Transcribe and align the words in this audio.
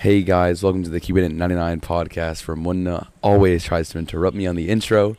Hey 0.00 0.22
guys, 0.22 0.62
welcome 0.62 0.82
to 0.84 0.88
the 0.88 0.98
Keep 1.00 1.18
It 1.18 1.24
at 1.24 1.30
99 1.32 1.80
podcast 1.80 2.40
from 2.42 2.62
Mena. 2.62 3.08
Always 3.22 3.64
tries 3.64 3.90
to 3.90 3.98
interrupt 3.98 4.34
me 4.36 4.46
on 4.46 4.56
the 4.56 4.70
intro. 4.70 5.16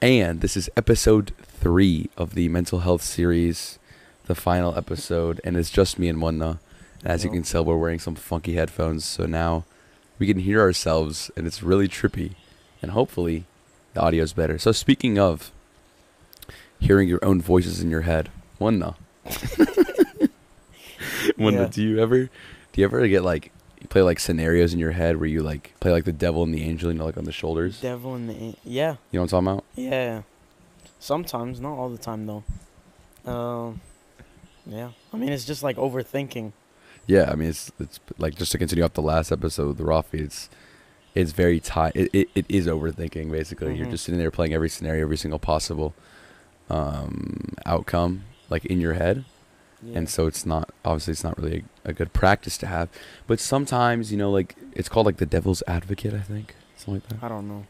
And 0.00 0.40
this 0.40 0.56
is 0.56 0.70
episode 0.76 1.32
three 1.42 2.08
of 2.16 2.34
the 2.34 2.48
mental 2.48 2.80
health 2.80 3.02
series, 3.02 3.78
the 4.26 4.34
final 4.34 4.74
episode, 4.76 5.38
and 5.44 5.54
it's 5.56 5.68
just 5.70 5.98
me 5.98 6.08
and 6.08 6.18
Mena. 6.18 6.60
And 7.02 7.12
as 7.12 7.24
you 7.24 7.30
can 7.30 7.42
tell, 7.42 7.62
we're 7.64 7.76
wearing 7.76 7.98
some 7.98 8.14
funky 8.14 8.54
headphones, 8.54 9.04
so 9.04 9.26
now 9.26 9.64
we 10.18 10.26
can 10.26 10.38
hear 10.38 10.60
ourselves, 10.60 11.30
and 11.36 11.46
it's 11.46 11.62
really 11.62 11.88
trippy. 11.88 12.32
And 12.80 12.92
hopefully, 12.92 13.44
the 13.92 14.00
audio's 14.02 14.32
better. 14.32 14.58
So 14.58 14.72
speaking 14.72 15.18
of 15.18 15.52
hearing 16.78 17.08
your 17.08 17.22
own 17.22 17.42
voices 17.42 17.82
in 17.82 17.90
your 17.90 18.02
head, 18.02 18.30
Mena. 18.58 18.96
Mena, 21.36 21.62
Yeah. 21.62 21.68
do 21.70 21.82
you 21.82 21.98
ever, 21.98 22.18
do 22.24 22.30
you 22.80 22.84
ever 22.86 23.06
get 23.08 23.22
like, 23.22 23.50
you 23.86 23.88
play 23.88 24.02
like 24.02 24.18
scenarios 24.18 24.72
in 24.74 24.78
your 24.80 24.92
head 24.92 25.16
where 25.18 25.28
you 25.28 25.42
like 25.42 25.74
play 25.80 25.92
like 25.92 26.04
the 26.04 26.12
devil 26.12 26.42
and 26.42 26.52
the 26.52 26.62
angel, 26.62 26.90
you 26.92 26.98
know, 26.98 27.04
like 27.06 27.16
on 27.16 27.24
the 27.24 27.32
shoulders? 27.32 27.80
Devil 27.80 28.14
in 28.16 28.26
the 28.26 28.34
an- 28.34 28.56
yeah 28.64 28.96
You 29.12 29.18
know 29.18 29.22
what 29.22 29.32
I'm 29.32 29.44
talking 29.46 29.48
about? 29.48 29.64
yeah. 29.76 30.22
Sometimes, 30.98 31.60
not 31.60 31.74
all 31.74 31.88
the 31.90 31.98
time 31.98 32.26
though. 32.26 32.42
Um, 33.30 33.80
yeah. 34.66 34.90
I 35.12 35.16
mean, 35.16 35.30
it's 35.30 35.44
just 35.44 35.62
like 35.62 35.76
overthinking. 35.76 36.52
Yeah, 37.06 37.30
I 37.30 37.36
mean 37.36 37.50
it's 37.50 37.70
it's 37.78 38.00
like 38.18 38.34
just 38.34 38.50
to 38.52 38.58
continue 38.58 38.84
off 38.84 38.94
the 38.94 39.02
last 39.02 39.30
episode, 39.30 39.76
the 39.76 39.84
Rafi, 39.84 40.20
it's 40.20 40.50
it's 41.14 41.30
very 41.32 41.60
tight. 41.60 41.92
It, 41.94 42.10
it 42.12 42.28
it 42.34 42.46
is 42.48 42.66
overthinking 42.66 43.30
basically. 43.30 43.76
You're 43.76 43.86
Mhm. 43.86 43.90
just 43.92 44.04
sitting 44.04 44.18
there 44.18 44.30
playing 44.32 44.52
every 44.54 44.68
scenario, 44.68 45.02
every 45.04 45.16
single 45.16 45.38
possible 45.38 45.94
um 46.68 47.54
outcome 47.64 48.24
like 48.50 48.64
in 48.64 48.80
your 48.80 48.94
head. 48.94 49.24
Yeah. 49.82 49.98
And 49.98 50.08
so 50.08 50.26
it's 50.26 50.46
not 50.46 50.70
obviously 50.84 51.12
it's 51.12 51.24
not 51.24 51.38
really 51.38 51.64
a, 51.84 51.90
a 51.90 51.92
good 51.92 52.12
practice 52.12 52.56
to 52.58 52.66
have. 52.66 52.88
But 53.26 53.40
sometimes, 53.40 54.10
you 54.10 54.18
know, 54.18 54.30
like 54.30 54.56
it's 54.72 54.88
called 54.88 55.06
like 55.06 55.18
the 55.18 55.26
devil's 55.26 55.62
advocate, 55.66 56.14
I 56.14 56.20
think. 56.20 56.54
Something 56.76 56.94
like 56.94 57.08
that. 57.08 57.24
I 57.24 57.28
don't 57.28 57.48
know. 57.48 57.66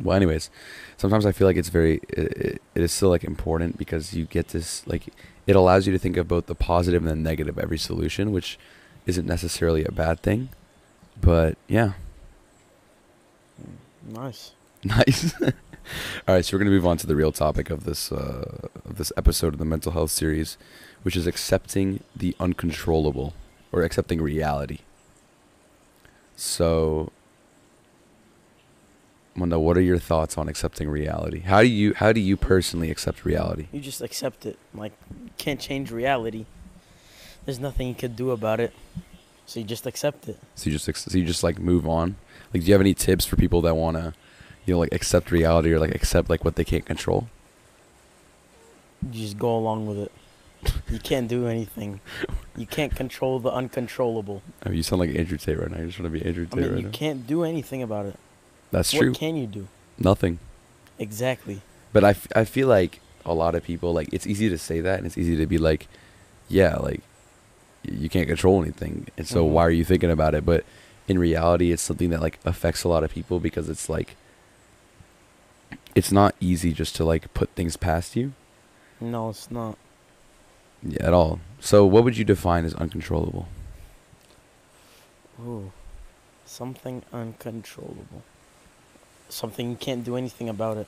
Well, 0.00 0.16
anyways, 0.16 0.48
sometimes 0.96 1.26
I 1.26 1.32
feel 1.32 1.46
like 1.46 1.56
it's 1.56 1.68
very, 1.68 2.00
it, 2.08 2.18
it, 2.18 2.62
it 2.74 2.82
is 2.82 2.92
still 2.92 3.10
like 3.10 3.24
important 3.24 3.76
because 3.76 4.14
you 4.14 4.24
get 4.24 4.48
this, 4.48 4.86
like, 4.86 5.08
it 5.46 5.54
allows 5.54 5.86
you 5.86 5.92
to 5.92 5.98
think 5.98 6.16
of 6.16 6.26
both 6.26 6.46
the 6.46 6.54
positive 6.54 7.02
and 7.02 7.10
the 7.10 7.16
negative 7.16 7.58
of 7.58 7.62
every 7.62 7.76
solution, 7.76 8.32
which 8.32 8.58
isn't 9.04 9.26
necessarily 9.26 9.84
a 9.84 9.92
bad 9.92 10.20
thing. 10.20 10.48
But 11.20 11.58
yeah, 11.68 11.92
Nice. 14.08 14.52
nice. 14.84 15.34
All 15.42 16.34
right, 16.34 16.44
so 16.44 16.56
we're 16.56 16.58
gonna 16.60 16.70
move 16.70 16.86
on 16.86 16.96
to 16.98 17.06
the 17.06 17.16
real 17.16 17.32
topic 17.32 17.70
of 17.70 17.84
this 17.84 18.12
uh, 18.12 18.68
of 18.84 18.96
this 18.96 19.12
episode 19.16 19.52
of 19.52 19.58
the 19.58 19.64
mental 19.64 19.92
health 19.92 20.10
series, 20.10 20.56
which 21.02 21.16
is 21.16 21.26
accepting 21.26 22.02
the 22.14 22.34
uncontrollable 22.38 23.34
or 23.72 23.82
accepting 23.82 24.20
reality. 24.20 24.78
So, 26.36 27.12
Mena, 29.34 29.58
what 29.58 29.76
are 29.76 29.82
your 29.82 29.98
thoughts 29.98 30.36
on 30.36 30.48
accepting 30.48 30.88
reality? 30.88 31.40
How 31.40 31.62
do 31.62 31.68
you 31.68 31.94
how 31.94 32.12
do 32.12 32.20
you 32.20 32.36
personally 32.36 32.90
accept 32.90 33.24
reality? 33.24 33.68
You 33.72 33.80
just 33.80 34.02
accept 34.02 34.46
it. 34.46 34.58
Like, 34.74 34.92
can't 35.38 35.60
change 35.60 35.90
reality. 35.90 36.46
There's 37.44 37.58
nothing 37.58 37.88
you 37.88 37.94
could 37.94 38.14
do 38.14 38.30
about 38.30 38.60
it. 38.60 38.72
So 39.46 39.60
you 39.60 39.66
just 39.66 39.86
accept 39.86 40.28
it. 40.28 40.38
So 40.54 40.70
you 40.70 40.78
just 40.78 41.10
so 41.10 41.18
you 41.18 41.24
just 41.24 41.42
like 41.42 41.58
move 41.58 41.88
on. 41.88 42.16
Like, 42.52 42.62
do 42.62 42.68
you 42.68 42.74
have 42.74 42.80
any 42.80 42.94
tips 42.94 43.24
for 43.24 43.36
people 43.36 43.62
that 43.62 43.74
want 43.74 43.96
to, 43.96 44.14
you 44.66 44.74
know, 44.74 44.78
like 44.78 44.92
accept 44.92 45.30
reality 45.30 45.72
or 45.72 45.80
like 45.80 45.94
accept 45.94 46.28
like 46.30 46.44
what 46.44 46.56
they 46.56 46.64
can't 46.64 46.84
control? 46.84 47.28
You 49.10 49.22
just 49.22 49.38
go 49.38 49.56
along 49.56 49.86
with 49.86 49.98
it. 49.98 50.12
You 50.90 50.98
can't 50.98 51.26
do 51.28 51.46
anything. 51.46 52.00
You 52.56 52.66
can't 52.66 52.94
control 52.94 53.38
the 53.40 53.50
uncontrollable. 53.50 54.42
I 54.62 54.68
mean, 54.68 54.76
you 54.76 54.82
sound 54.82 55.00
like 55.00 55.14
Andrew 55.14 55.38
Tate 55.38 55.58
right 55.58 55.70
now. 55.70 55.78
You 55.78 55.86
just 55.86 55.98
want 55.98 56.12
to 56.12 56.18
be 56.20 56.24
Andrew 56.26 56.44
I 56.50 56.54
Tate 56.54 56.62
mean, 56.62 56.70
right 56.70 56.78
you 56.78 56.84
now. 56.86 56.90
can't 56.92 57.26
do 57.26 57.42
anything 57.44 57.82
about 57.82 58.06
it. 58.06 58.16
That's 58.70 58.92
what 58.92 59.00
true. 59.00 59.12
can 59.14 59.36
you 59.36 59.46
do? 59.46 59.68
Nothing. 59.98 60.38
Exactly. 60.98 61.62
But 61.92 62.04
I, 62.04 62.10
f- 62.10 62.28
I 62.36 62.44
feel 62.44 62.68
like 62.68 63.00
a 63.24 63.32
lot 63.34 63.54
of 63.54 63.62
people 63.62 63.92
like 63.92 64.08
it's 64.12 64.26
easy 64.26 64.48
to 64.48 64.58
say 64.58 64.80
that 64.80 64.98
and 64.98 65.06
it's 65.06 65.16
easy 65.18 65.36
to 65.36 65.46
be 65.46 65.58
like, 65.58 65.88
yeah, 66.48 66.76
like 66.76 67.00
you 67.84 68.08
can't 68.08 68.28
control 68.28 68.62
anything, 68.62 69.08
and 69.16 69.26
so 69.26 69.44
Mhm. 69.44 69.50
why 69.50 69.62
are 69.66 69.70
you 69.70 69.84
thinking 69.84 70.10
about 70.10 70.34
it? 70.34 70.44
But 70.46 70.64
in 71.08 71.18
reality, 71.18 71.72
it's 71.72 71.82
something 71.82 72.10
that 72.10 72.20
like 72.20 72.38
affects 72.44 72.84
a 72.84 72.88
lot 72.88 73.02
of 73.02 73.10
people 73.10 73.40
because 73.40 73.68
it's 73.68 73.88
like 73.88 74.16
it's 75.94 76.12
not 76.12 76.34
easy 76.40 76.72
just 76.72 76.94
to 76.96 77.04
like 77.04 77.32
put 77.34 77.50
things 77.50 77.76
past 77.76 78.14
you 78.16 78.32
No, 79.00 79.30
it's 79.30 79.50
not. 79.50 79.76
Yeah, 80.82 81.06
at 81.06 81.12
all. 81.12 81.40
So 81.60 81.84
what 81.86 82.04
would 82.04 82.16
you 82.16 82.24
define 82.24 82.64
as 82.64 82.74
uncontrollable? 82.74 83.46
Ooh, 85.40 85.72
something 86.44 87.02
uncontrollable. 87.12 88.22
Something 89.28 89.70
you 89.70 89.76
can't 89.76 90.04
do 90.04 90.16
anything 90.16 90.48
about 90.48 90.76
it. 90.76 90.86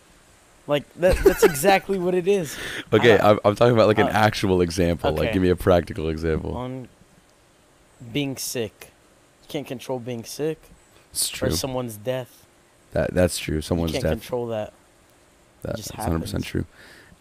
Like 0.67 0.93
that. 0.95 1.17
That's 1.25 1.43
exactly 1.43 1.99
what 1.99 2.15
it 2.15 2.27
is. 2.29 2.57
Okay, 2.93 3.19
Uh, 3.19 3.33
I'm, 3.33 3.41
I'm 3.45 3.55
talking 3.57 3.75
about 3.75 3.87
like 3.89 3.99
an 3.99 4.07
uh, 4.09 4.13
actual 4.13 4.61
example. 4.61 5.11
Okay. 5.11 5.21
Like, 5.21 5.33
give 5.33 5.43
me 5.43 5.51
a 5.51 5.57
practical 5.57 6.09
example. 6.09 6.57
On 6.57 6.89
being 8.13 8.37
sick, 8.37 8.91
you 9.43 9.49
can't 9.49 9.67
control 9.67 9.99
being 9.99 10.25
sick 10.25 10.61
It's 11.11 11.29
true. 11.29 11.49
or 11.49 11.51
someone's 11.53 11.97
death. 11.97 12.47
That 12.93 13.13
that's 13.15 13.39
true. 13.39 13.61
Someone's 13.61 13.93
you 13.93 14.01
can't 14.01 14.05
death. 14.05 14.21
control 14.21 14.47
that. 14.49 14.73
That- 15.63 15.77
That's 15.77 15.91
100 15.93 16.21
percent 16.21 16.45
true. 16.45 16.67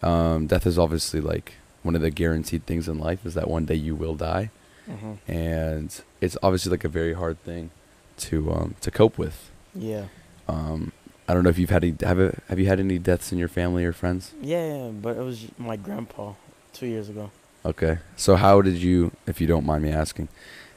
Um, 0.02 0.46
death 0.46 0.66
is 0.66 0.78
obviously 0.78 1.20
like 1.22 1.54
one 1.84 1.94
of 1.94 2.00
the 2.02 2.10
guaranteed 2.10 2.66
things 2.66 2.88
in 2.88 2.98
life 2.98 3.24
is 3.24 3.34
that 3.34 3.48
one 3.48 3.64
day 3.64 3.76
you 3.76 3.94
will 3.94 4.16
die, 4.16 4.50
hmm 4.86 5.14
and 5.28 6.02
it's 6.20 6.36
obviously 6.42 6.70
like 6.70 6.84
a 6.84 6.88
very 6.88 7.12
hard 7.14 7.40
thing 7.44 7.70
to 8.16 8.52
um, 8.52 8.74
to 8.80 8.90
cope 8.90 9.16
with. 9.18 9.50
Yeah. 9.74 10.06
Um, 10.48 10.90
I 11.28 11.32
don't 11.32 11.42
know 11.44 11.48
if 11.50 11.58
you've 11.58 11.70
had 11.70 11.84
any 11.84 11.94
have 12.02 12.18
it, 12.18 12.38
have 12.48 12.58
you 12.58 12.66
had 12.66 12.80
any 12.80 12.98
deaths 12.98 13.32
in 13.32 13.38
your 13.38 13.48
family 13.48 13.84
or 13.84 13.92
friends? 13.92 14.32
yeah, 14.42 14.66
yeah, 14.86 14.88
but 14.90 15.16
it 15.16 15.22
was 15.22 15.46
my 15.56 15.76
grandpa 15.76 16.34
two 16.72 16.86
years 16.86 17.08
ago. 17.08 17.30
Okay, 17.64 17.98
so 18.16 18.36
how 18.36 18.60
did 18.60 18.74
you, 18.76 19.10
if 19.26 19.40
you 19.40 19.46
don't 19.46 19.64
mind 19.64 19.82
me 19.84 19.90
asking, 19.90 20.28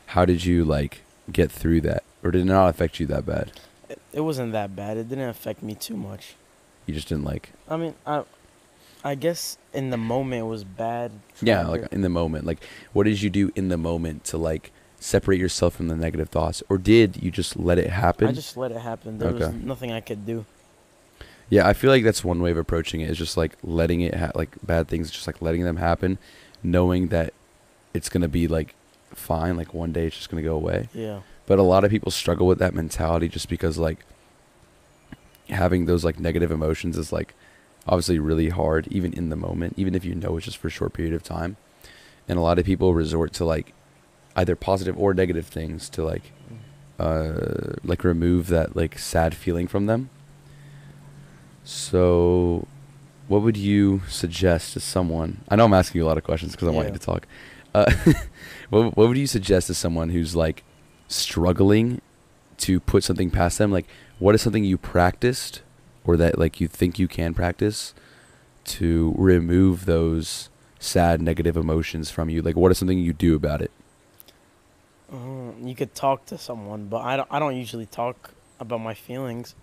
how 0.08 0.24
did 0.24 0.46
you 0.46 0.64
like 0.64 1.02
get 1.30 1.52
through 1.52 1.82
that, 1.82 2.04
or 2.24 2.32
did 2.32 2.42
it 2.44 2.46
not 2.46 2.70
affect 2.70 2.98
you 3.00 3.06
that 3.08 3.26
bad? 3.26 3.52
It, 3.90 4.00
it 4.14 4.22
wasn't 4.22 4.54
that 4.54 4.74
bad. 4.74 4.96
It 4.96 5.10
didn't 5.10 5.28
affect 5.28 5.62
me 5.62 5.76
too 5.76 5.98
much. 5.98 6.36
You 6.86 6.94
just 6.94 7.10
didn't 7.10 7.26
like, 7.26 7.52
I 7.70 7.76
mean, 7.76 7.94
I, 8.06 8.24
I 9.04 9.16
guess 9.16 9.58
in 9.74 9.90
the 9.90 9.98
moment 9.98 10.42
it 10.42 10.46
was 10.46 10.64
bad. 10.64 11.12
yeah, 11.42 11.68
like 11.68 11.88
in 11.92 12.02
the 12.02 12.10
moment. 12.10 12.46
Like, 12.46 12.64
what 12.94 13.04
did 13.06 13.22
you 13.22 13.30
do 13.30 13.52
in 13.56 13.70
the 13.70 13.78
moment 13.78 14.24
to 14.26 14.38
like 14.38 14.72
separate 15.00 15.40
yourself 15.40 15.76
from 15.76 15.88
the 15.88 15.96
negative 15.96 16.30
thoughts, 16.30 16.64
or 16.70 16.78
did 16.78 17.22
you 17.22 17.32
just 17.32 17.58
let 17.58 17.78
it 17.78 17.90
happen? 17.90 18.28
I 18.28 18.32
just 18.32 18.58
let 18.58 18.72
it 18.72 18.80
happen. 18.80 19.18
There 19.20 19.32
was 19.32 19.54
nothing 19.54 19.92
I 19.92 20.02
could 20.02 20.26
do. 20.26 20.46
Yeah, 21.50 21.66
I 21.66 21.74
feel 21.74 21.90
like 21.92 22.04
that's 22.04 22.24
one 22.26 22.42
way 22.42 22.52
of 22.52 22.58
approaching 22.58 23.02
it. 23.02 23.10
Is 23.10 23.18
just 23.18 23.38
like 23.38 23.54
letting 23.64 24.02
it 24.02 24.16
ha- 24.16 24.32
like 24.36 24.56
bad 24.66 24.88
things, 24.88 25.10
just 25.10 25.28
like 25.28 25.42
letting 25.42 25.64
them 25.64 25.78
happen, 25.78 26.18
knowing 26.64 27.08
that 27.08 27.34
it's 27.94 28.10
gonna 28.10 28.28
be 28.28 28.48
like 28.48 28.76
fine. 29.14 29.56
Like 29.56 29.74
one 29.74 29.94
day 29.94 30.08
it's 30.08 30.18
just 30.18 30.30
gonna 30.30 30.42
go 30.42 30.56
away. 30.56 30.90
Yeah. 30.94 31.22
But 31.46 31.60
a 31.60 31.64
lot 31.64 31.86
of 31.86 31.92
people 31.92 32.12
struggle 32.12 32.48
with 32.48 32.60
that 32.60 32.74
mentality 32.74 33.30
just 33.30 33.48
because 33.48 33.78
like 33.78 34.00
having 35.50 35.86
those 35.86 36.04
like 36.04 36.20
negative 36.20 36.52
emotions 36.52 36.98
is 36.98 37.14
like 37.14 37.34
obviously 37.88 38.20
really 38.20 38.50
hard, 38.50 38.88
even 38.90 39.14
in 39.14 39.30
the 39.30 39.36
moment, 39.36 39.74
even 39.78 39.96
if 39.96 40.04
you 40.04 40.14
know 40.14 40.38
it's 40.38 40.46
just 40.46 40.58
for 40.58 40.68
a 40.68 40.72
short 40.72 40.94
period 40.94 41.14
of 41.14 41.24
time. 41.24 41.58
And 42.28 42.38
a 42.38 42.42
lot 42.42 42.60
of 42.60 42.66
people 42.66 42.94
resort 42.94 43.34
to 43.34 43.46
like 43.46 43.74
either 44.36 44.56
positive 44.56 44.98
or 44.98 45.14
negative 45.14 45.48
things 45.48 45.90
to 45.90 46.04
like 46.04 46.32
uh 47.00 47.74
like 47.84 48.04
remove 48.04 48.48
that 48.48 48.76
like 48.76 48.98
sad 49.00 49.36
feeling 49.36 49.68
from 49.68 49.86
them. 49.86 50.10
So 51.64 52.68
what 53.28 53.42
would 53.42 53.58
you 53.58 54.02
suggest 54.08 54.74
to 54.74 54.80
someone? 54.80 55.42
I 55.50 55.56
know 55.56 55.66
I'm 55.66 55.74
asking 55.74 56.00
you 56.00 56.06
a 56.06 56.08
lot 56.08 56.18
of 56.18 56.24
questions 56.24 56.54
because 56.54 56.68
I 56.68 56.72
want 56.72 56.88
you 56.88 56.94
to 56.94 57.00
talk. 57.00 57.28
Uh, 57.74 57.92
what 58.70 58.96
what 58.96 59.08
would 59.08 59.18
you 59.18 59.28
suggest 59.28 59.68
to 59.68 59.74
someone 59.74 60.10
who's 60.10 60.36
like 60.36 60.64
struggling 61.08 62.02
to 62.60 62.80
put 62.80 63.04
something 63.04 63.30
past 63.30 63.58
them? 63.58 63.72
Like, 63.72 63.88
what 64.20 64.34
is 64.34 64.42
something 64.42 64.64
you 64.64 64.78
practiced 64.78 65.62
or 66.08 66.18
that 66.18 66.40
like 66.40 66.60
you 66.62 66.68
think 66.68 66.98
you 66.98 67.08
can 67.08 67.34
practice 67.34 67.94
to 68.66 69.14
remove 69.18 69.86
those 69.86 70.50
sad 70.80 71.22
negative 71.22 71.56
emotions 71.58 72.10
from 72.10 72.30
you? 72.30 72.42
Like, 72.42 72.56
what 72.56 72.72
is 72.72 72.78
something 72.78 72.98
you 72.98 73.14
do 73.14 73.36
about 73.36 73.62
it? 73.62 73.72
Uh, 75.12 75.52
you 75.62 75.76
could 75.76 75.94
talk 75.96 76.26
to 76.28 76.38
someone, 76.38 76.88
but 76.88 76.98
I 77.04 77.18
don't, 77.18 77.28
I 77.32 77.40
don't 77.40 77.56
usually 77.56 77.86
talk 77.86 78.32
about 78.60 78.80
my 78.82 78.94
feelings. 78.94 79.56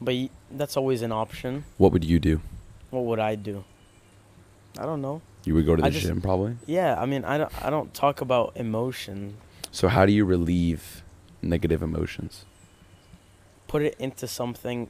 But 0.00 0.14
y- 0.14 0.30
that's 0.50 0.76
always 0.76 1.02
an 1.02 1.12
option. 1.12 1.64
What 1.78 1.92
would 1.92 2.04
you 2.04 2.18
do? 2.18 2.40
What 2.90 3.04
would 3.04 3.18
I 3.18 3.34
do? 3.36 3.64
I 4.78 4.82
don't 4.84 5.00
know. 5.00 5.22
You 5.44 5.54
would 5.54 5.64
go 5.66 5.76
to 5.76 5.82
the 5.82 5.86
I 5.88 5.90
just- 5.90 6.04
gym 6.06 6.20
probably. 6.20 6.56
Yeah, 6.66 7.00
I 7.00 7.06
mean, 7.06 7.24
I 7.24 7.38
don't, 7.38 7.64
I 7.64 7.70
don't 7.70 7.94
talk 7.94 8.20
about 8.20 8.52
emotion. 8.56 9.36
So 9.70 9.88
how 9.88 10.04
do 10.06 10.12
you 10.12 10.24
relieve 10.24 11.02
negative 11.42 11.82
emotions? 11.82 12.44
Put 13.68 13.82
it 13.82 13.96
into 13.98 14.26
something 14.28 14.88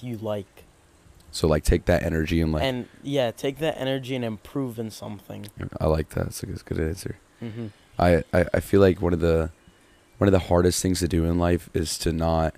you 0.00 0.16
like. 0.18 0.64
So 1.30 1.48
like 1.48 1.64
take 1.64 1.86
that 1.86 2.02
energy 2.02 2.40
and 2.40 2.52
like 2.52 2.62
and 2.62 2.86
yeah, 3.02 3.30
take 3.32 3.58
that 3.58 3.76
energy 3.78 4.14
and 4.14 4.24
improve 4.24 4.78
in 4.78 4.90
something. 4.90 5.46
I 5.80 5.86
like 5.86 6.10
that. 6.10 6.24
That's 6.24 6.42
a 6.42 6.46
good, 6.46 6.60
a 6.60 6.74
good 6.74 6.80
answer. 6.80 7.16
hmm 7.40 7.66
I, 7.98 8.24
I, 8.32 8.46
I 8.54 8.60
feel 8.60 8.80
like 8.80 9.00
one 9.00 9.12
of 9.12 9.20
the 9.20 9.50
one 10.18 10.26
of 10.28 10.32
the 10.32 10.38
hardest 10.48 10.80
things 10.82 11.00
to 11.00 11.08
do 11.08 11.24
in 11.24 11.38
life 11.38 11.68
is 11.74 11.96
to 11.98 12.12
not 12.12 12.54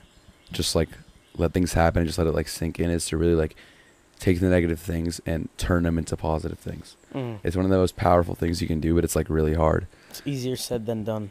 just 0.53 0.75
like 0.75 0.89
let 1.37 1.53
things 1.53 1.73
happen 1.75 2.01
and 2.01 2.07
just 2.07 2.19
let 2.19 2.27
it 2.27 2.33
like 2.35 2.49
sink 2.49 2.79
in. 2.81 2.91
Is 2.91 3.07
to 3.07 3.17
really 3.17 3.35
like 3.35 3.57
take 4.19 4.41
the 4.41 4.49
negative 4.49 4.81
things 4.81 5.21
and 5.27 5.49
turn 5.59 5.83
them 5.83 5.99
into 5.99 6.17
positive 6.17 6.59
things. 6.59 6.97
Mm. 7.15 7.39
It's 7.45 7.55
one 7.57 7.65
of 7.67 7.71
the 7.71 7.77
most 7.77 7.97
powerful 7.97 8.35
things 8.35 8.63
you 8.63 8.69
can 8.69 8.81
do, 8.81 8.95
but 8.95 9.05
it's 9.05 9.15
like 9.17 9.29
really 9.29 9.53
hard. 9.55 9.87
It's 10.11 10.23
easier 10.25 10.57
said 10.57 10.87
than 10.87 11.05
done. 11.05 11.31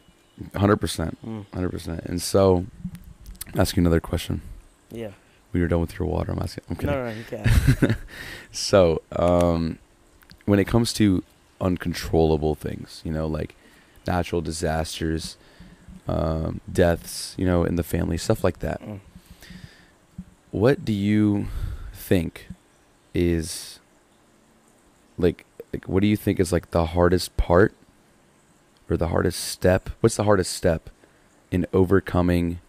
Hundred 0.56 0.78
percent, 0.78 1.18
Mm. 1.26 1.46
hundred 1.54 1.70
percent. 1.70 2.02
And 2.06 2.22
so, 2.22 2.66
ask 3.56 3.76
you 3.76 3.82
another 3.82 4.00
question. 4.00 4.42
Yeah. 4.92 5.12
When 5.56 5.62
you're 5.62 5.70
done 5.70 5.80
with 5.80 5.98
your 5.98 6.10
water, 6.10 6.34
I'm 6.34 6.40
asking. 6.40 6.66
I'm 6.70 6.76
kidding. 6.76 6.94
No, 6.94 7.06
no, 7.06 7.14
you 7.14 7.24
can't. 7.24 7.98
So, 8.52 9.02
um, 9.14 9.80
when 10.44 10.60
it 10.60 10.66
comes 10.66 10.92
to 10.96 11.24
uncontrollable 11.62 12.56
things, 12.56 13.02
you 13.06 13.12
know, 13.14 13.26
like 13.26 13.56
natural 14.06 14.42
disasters, 14.42 15.38
um, 16.10 16.60
deaths, 16.70 17.36
you 17.38 17.46
know, 17.46 17.64
in 17.64 17.78
the 17.78 17.84
family, 17.84 18.18
stuff 18.18 18.44
like 18.44 18.60
that. 18.60 18.82
Mm. 18.82 19.00
What 20.52 20.84
do 20.84 20.92
you 20.92 21.48
think 21.94 22.50
is 23.14 23.80
like, 25.18 25.46
like 25.72 25.86
what 25.88 26.02
do 26.02 26.08
you 26.08 26.18
think 26.18 26.42
is 26.42 26.52
like 26.52 26.72
the 26.72 26.88
hardest 26.88 27.38
part 27.38 27.74
or 28.90 28.98
the 28.98 29.08
hardest 29.08 29.40
step? 29.40 29.90
What's 30.02 30.18
the 30.18 30.26
hardest 30.26 30.52
step 30.52 30.90
in 31.50 31.66
overcoming 31.72 32.60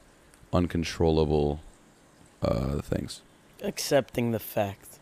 uncontrollable 0.52 1.62
uh, 2.42 2.80
things? 2.82 3.22
Accepting 3.62 4.32
the 4.32 4.38
fact. 4.38 4.98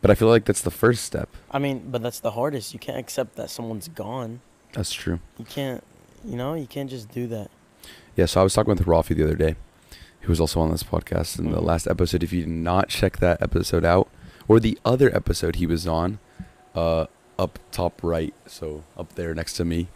But 0.00 0.10
I 0.10 0.14
feel 0.14 0.28
like 0.28 0.44
that's 0.44 0.62
the 0.62 0.70
first 0.70 1.04
step. 1.04 1.28
I 1.50 1.58
mean, 1.58 1.88
but 1.90 2.02
that's 2.02 2.18
the 2.20 2.32
hardest. 2.32 2.72
You 2.74 2.80
can't 2.80 2.98
accept 2.98 3.36
that 3.36 3.50
someone's 3.50 3.88
gone. 3.88 4.40
That's 4.72 4.92
true. 4.92 5.20
You 5.38 5.44
can't, 5.44 5.84
you 6.24 6.36
know, 6.36 6.54
you 6.54 6.66
can't 6.66 6.90
just 6.90 7.10
do 7.12 7.26
that. 7.28 7.50
Yeah, 8.16 8.26
so 8.26 8.40
I 8.40 8.44
was 8.44 8.52
talking 8.54 8.74
with 8.74 8.84
Rafi 8.86 9.14
the 9.16 9.22
other 9.24 9.36
day, 9.36 9.54
who 10.22 10.30
was 10.30 10.40
also 10.40 10.60
on 10.60 10.70
this 10.70 10.82
podcast 10.82 11.38
in 11.38 11.50
the 11.52 11.58
Mhm. 11.58 11.64
last 11.64 11.86
episode. 11.86 12.22
If 12.22 12.32
you 12.32 12.40
did 12.40 12.48
not 12.48 12.88
check 12.88 13.18
that 13.18 13.40
episode 13.40 13.84
out, 13.84 14.08
or 14.48 14.58
the 14.58 14.78
other 14.84 15.14
episode 15.14 15.56
he 15.56 15.66
was 15.66 15.86
on, 15.86 16.18
uh, 16.74 17.06
up 17.38 17.58
top 17.70 18.02
right, 18.02 18.34
so 18.46 18.82
up 18.96 19.14
there 19.14 19.34
next 19.34 19.54
to 19.54 19.64
me, 19.64 19.88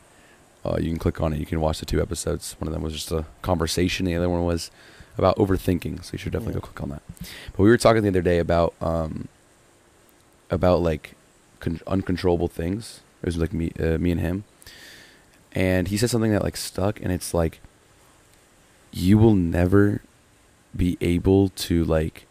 uh, 0.64 0.76
you 0.79 0.88
can 0.88 0.99
click 0.99 1.20
on 1.20 1.32
it. 1.32 1.38
You 1.40 1.46
can 1.46 1.61
watch 1.61 1.81
the 1.81 1.87
two 1.87 2.00
episodes. 2.00 2.55
One 2.58 2.69
of 2.69 2.72
them 2.75 2.82
was 2.82 2.93
just 2.93 3.11
a 3.12 3.26
conversation. 3.43 4.06
The 4.06 4.14
other 4.17 4.29
one 4.29 4.44
was 4.44 4.70
about 5.19 5.37
overthinking. 5.37 6.05
So 6.05 6.13
you 6.13 6.19
should 6.19 6.33
definitely 6.33 6.55
Yeah. 6.55 6.61
go 6.61 6.67
click 6.69 6.83
on 6.83 6.89
that. 6.91 7.03
But 7.53 7.63
we 7.63 7.69
were 7.69 7.77
talking 7.79 8.03
the 8.03 8.09
other 8.09 8.23
day 8.23 8.39
about 8.39 8.75
um, 8.81 9.29
about 10.51 10.81
like 10.83 11.15
con- 11.61 11.81
uncontrollable 11.87 12.49
things. 12.49 13.01
It 13.23 13.27
was 13.27 13.37
like 13.39 13.53
me, 13.53 13.73
uh, 13.81 13.99
me 13.99 14.11
and 14.13 14.21
him, 14.21 14.45
and 15.53 15.89
he 15.89 15.97
said 15.97 16.11
something 16.11 16.33
that 16.33 16.43
like 16.43 16.57
stuck, 16.57 17.01
and 17.01 17.11
it's 17.13 17.33
like 17.35 17.61
you 18.93 19.19
will 19.19 19.35
never 19.35 20.01
be 20.77 20.97
able 21.01 21.49
to 21.51 21.85
like 21.85 22.27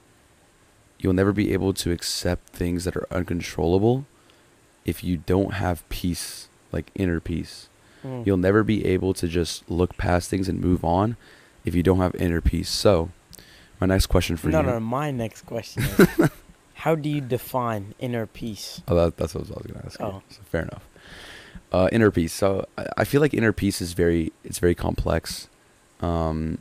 you'll 1.00 1.14
never 1.14 1.34
be 1.34 1.52
able 1.54 1.74
to 1.74 1.92
accept 1.92 2.50
things 2.50 2.84
that 2.86 2.96
are 2.96 3.08
uncontrollable 3.12 4.06
if 4.86 5.04
you 5.04 5.18
don't 5.18 5.56
have 5.56 5.88
peace 5.90 6.48
like 6.72 6.92
inner 6.96 7.20
peace 7.20 7.68
Mm. 8.04 8.24
you'll 8.26 8.38
never 8.38 8.64
be 8.64 8.86
able 8.86 9.16
to 9.16 9.28
just 9.28 9.68
look 9.70 9.98
past 9.98 10.30
things 10.30 10.48
and 10.48 10.62
move 10.62 10.86
on 10.86 11.18
if 11.66 11.76
you 11.76 11.84
don't 11.84 12.00
have 12.00 12.16
inner 12.16 12.42
peace 12.42 12.70
so 12.70 13.10
my 13.80 13.88
next 13.88 14.08
question 14.08 14.38
for 14.38 14.50
no, 14.50 14.62
you 14.62 14.66
no. 14.66 14.74
No, 14.74 14.80
my 14.80 15.12
next 15.12 15.42
question 15.42 15.84
is, 15.84 16.30
how 16.76 16.96
do 16.96 17.10
you 17.10 17.22
define 17.22 17.94
inner 18.00 18.26
peace? 18.26 18.82
oh, 18.88 18.96
that, 18.96 19.18
that's 19.18 19.36
what 19.36 19.42
I 19.42 19.54
was 19.54 19.66
going 19.68 19.80
to 19.80 19.86
ask. 19.86 20.02
Oh. 20.02 20.22
So 20.30 20.42
fair 20.46 20.62
enough 20.62 20.88
uh, 21.72 21.90
inner 21.92 22.12
peace 22.12 22.34
so 22.34 22.66
I, 22.78 22.88
I 22.98 23.04
feel 23.04 23.22
like 23.22 23.34
inner 23.34 23.52
peace 23.52 23.82
is 23.82 23.94
very 23.94 24.32
it's 24.44 24.60
very 24.60 24.76
complex 24.76 25.48
um, 26.02 26.60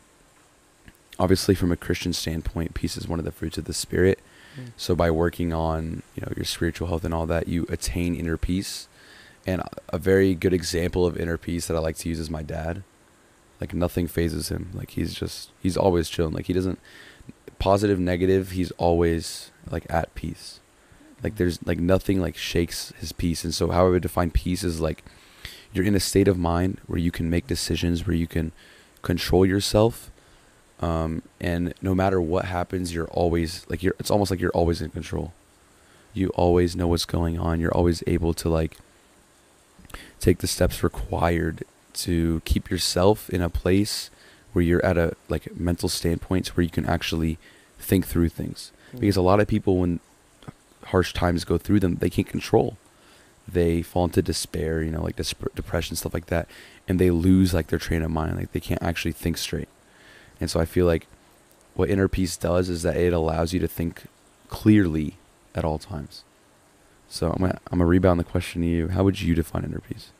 obviously 1.18 1.54
from 1.54 1.70
a 1.70 1.76
christian 1.76 2.12
standpoint 2.12 2.74
peace 2.74 2.96
is 2.96 3.06
one 3.06 3.18
of 3.18 3.24
the 3.24 3.32
fruits 3.32 3.58
of 3.58 3.64
the 3.64 3.74
spirit 3.74 4.18
Mm. 4.58 4.72
So 4.76 4.94
by 4.94 5.10
working 5.10 5.52
on 5.52 6.02
you 6.14 6.22
know 6.22 6.32
your 6.36 6.44
spiritual 6.44 6.88
health 6.88 7.04
and 7.04 7.14
all 7.14 7.26
that, 7.26 7.48
you 7.48 7.66
attain 7.68 8.14
inner 8.14 8.36
peace. 8.36 8.88
And 9.46 9.62
a 9.90 9.98
very 9.98 10.34
good 10.34 10.54
example 10.54 11.04
of 11.04 11.18
inner 11.18 11.36
peace 11.36 11.66
that 11.66 11.76
I 11.76 11.80
like 11.80 11.96
to 11.98 12.08
use 12.08 12.18
is 12.18 12.30
my 12.30 12.42
dad. 12.42 12.82
Like 13.60 13.74
nothing 13.74 14.06
phases 14.06 14.48
him. 14.48 14.70
Like 14.74 14.90
he's 14.90 15.14
just 15.14 15.50
he's 15.60 15.76
always 15.76 16.08
chilling. 16.08 16.34
Like 16.34 16.46
he 16.46 16.52
doesn't 16.52 16.78
positive 17.58 17.98
negative. 17.98 18.52
He's 18.52 18.70
always 18.72 19.50
like 19.70 19.86
at 19.88 20.14
peace. 20.14 20.60
Like 21.22 21.36
there's 21.36 21.64
like 21.66 21.78
nothing 21.78 22.20
like 22.20 22.36
shakes 22.36 22.92
his 22.98 23.12
peace. 23.12 23.44
And 23.44 23.54
so 23.54 23.70
how 23.70 23.86
I 23.86 23.90
would 23.90 24.02
define 24.02 24.30
peace 24.30 24.64
is 24.64 24.80
like 24.80 25.04
you're 25.72 25.84
in 25.84 25.94
a 25.94 26.00
state 26.00 26.28
of 26.28 26.38
mind 26.38 26.80
where 26.86 26.98
you 26.98 27.10
can 27.10 27.30
make 27.30 27.46
decisions, 27.46 28.06
where 28.06 28.16
you 28.16 28.26
can 28.26 28.52
control 29.02 29.44
yourself 29.44 30.10
um, 30.80 31.22
and 31.40 31.74
no 31.80 31.94
matter 31.94 32.20
what 32.20 32.46
happens 32.46 32.94
you're 32.94 33.08
always 33.08 33.64
like 33.68 33.82
you're 33.82 33.94
it's 33.98 34.10
almost 34.10 34.30
like 34.30 34.40
you're 34.40 34.50
always 34.50 34.82
in 34.82 34.90
control 34.90 35.32
you 36.12 36.28
always 36.30 36.74
know 36.76 36.88
what's 36.88 37.04
going 37.04 37.38
on 37.38 37.60
you're 37.60 37.74
always 37.74 38.02
able 38.06 38.34
to 38.34 38.48
like 38.48 38.76
take 40.20 40.38
the 40.38 40.46
steps 40.46 40.82
required 40.82 41.64
to 41.94 42.42
keep 42.44 42.70
yourself 42.70 43.30
in 43.30 43.40
a 43.40 43.48
place 43.50 44.10
where 44.52 44.64
you're 44.64 44.84
at 44.84 44.96
a 44.98 45.16
like 45.28 45.56
mental 45.56 45.88
standpoint 45.88 46.48
where 46.48 46.64
you 46.64 46.70
can 46.70 46.86
actually 46.86 47.38
think 47.78 48.06
through 48.06 48.28
things. 48.28 48.72
Mm. 48.92 49.00
because 49.00 49.16
a 49.16 49.22
lot 49.22 49.40
of 49.40 49.48
people 49.48 49.78
when 49.78 50.00
harsh 50.86 51.12
times 51.12 51.44
go 51.44 51.56
through 51.58 51.80
them 51.80 51.96
they 51.96 52.10
can't 52.10 52.28
control. 52.28 52.76
They 53.46 53.82
fall 53.82 54.04
into 54.04 54.22
despair 54.22 54.82
you 54.82 54.90
know 54.90 55.02
like 55.02 55.16
desp- 55.16 55.54
depression 55.54 55.96
stuff 55.96 56.14
like 56.14 56.26
that 56.26 56.48
and 56.88 56.98
they 56.98 57.10
lose 57.10 57.52
like 57.54 57.68
their 57.68 57.78
train 57.78 58.02
of 58.02 58.10
mind 58.10 58.36
like 58.36 58.52
they 58.52 58.60
can't 58.60 58.82
actually 58.82 59.12
think 59.12 59.36
straight. 59.38 59.68
And 60.40 60.50
so 60.50 60.60
i 60.60 60.64
feel 60.64 60.86
like 60.86 61.06
what 61.74 61.90
inner 61.90 62.08
peace 62.08 62.36
does 62.36 62.68
is 62.68 62.82
that 62.82 62.96
it 62.96 63.12
allows 63.12 63.52
you 63.52 63.60
to 63.60 63.68
think 63.68 64.04
clearly 64.48 65.16
at 65.54 65.64
all 65.64 65.78
times. 65.78 66.22
So 67.08 67.30
i'm 67.30 67.40
gonna 67.40 67.58
i'm 67.70 67.78
gonna 67.78 67.86
rebound 67.86 68.20
the 68.20 68.24
question 68.24 68.62
to 68.62 68.68
you. 68.68 68.88
How 68.88 69.04
would 69.04 69.20
you 69.20 69.34
define 69.34 69.64
inner 69.64 69.80
peace 69.80 70.10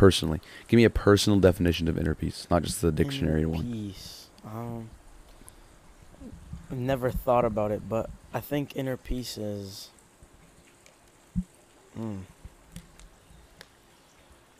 personally 0.00 0.40
give 0.66 0.78
me 0.78 0.84
a 0.84 0.90
personal 0.90 1.38
definition 1.38 1.86
of 1.86 1.98
inner 1.98 2.14
peace 2.14 2.46
not 2.50 2.62
just 2.62 2.80
the 2.80 2.90
dictionary 2.90 3.42
Inner 3.42 3.50
one 3.50 3.70
Peace. 3.70 4.28
Um, 4.44 4.88
I've 6.70 6.78
never 6.78 7.10
thought 7.10 7.44
about 7.44 7.70
it, 7.70 7.86
but 7.86 8.08
I 8.32 8.40
think 8.40 8.74
inner 8.76 8.96
peace 8.96 9.36
is. 9.36 9.90
Mm. 11.98 12.20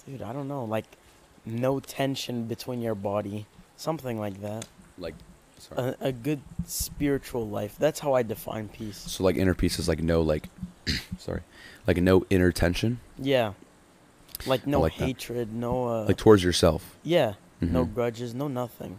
Dude, 0.07 0.21
I 0.21 0.33
don't 0.35 0.49
know. 0.49 0.65
Like, 0.65 0.85
no 1.47 1.81
tension 1.81 2.45
between 2.45 2.83
your 2.83 2.95
body, 2.95 3.47
something 3.77 4.19
like 4.21 4.43
that. 4.43 4.67
like 4.99 5.15
A, 5.77 5.95
a 6.01 6.13
good 6.13 6.41
spiritual 6.67 7.49
life. 7.49 7.77
That's 7.79 8.01
how 8.01 8.13
I 8.13 8.23
define 8.23 8.69
peace. 8.69 8.99
so 8.99 9.25
like 9.25 9.37
inner 9.37 9.55
peace 9.55 9.79
is 9.79 9.89
like 9.89 10.03
no 10.03 10.21
like 10.21 10.49
sorry 11.19 11.41
like 11.87 11.97
no 11.99 12.27
inner 12.29 12.53
tension 12.53 13.01
Yeah. 13.19 13.53
Like 14.47 14.67
no 14.67 14.81
like 14.81 14.97
that. 14.97 15.05
hatred, 15.05 15.53
no 15.53 15.87
uh. 15.89 16.05
like 16.07 16.17
towards 16.17 16.43
yourself 16.45 16.97
yeah. 17.03 17.35
No 17.61 17.85
Mhm. 17.85 17.95
grudges, 17.95 18.35
no 18.35 18.49
nothing. 18.49 18.99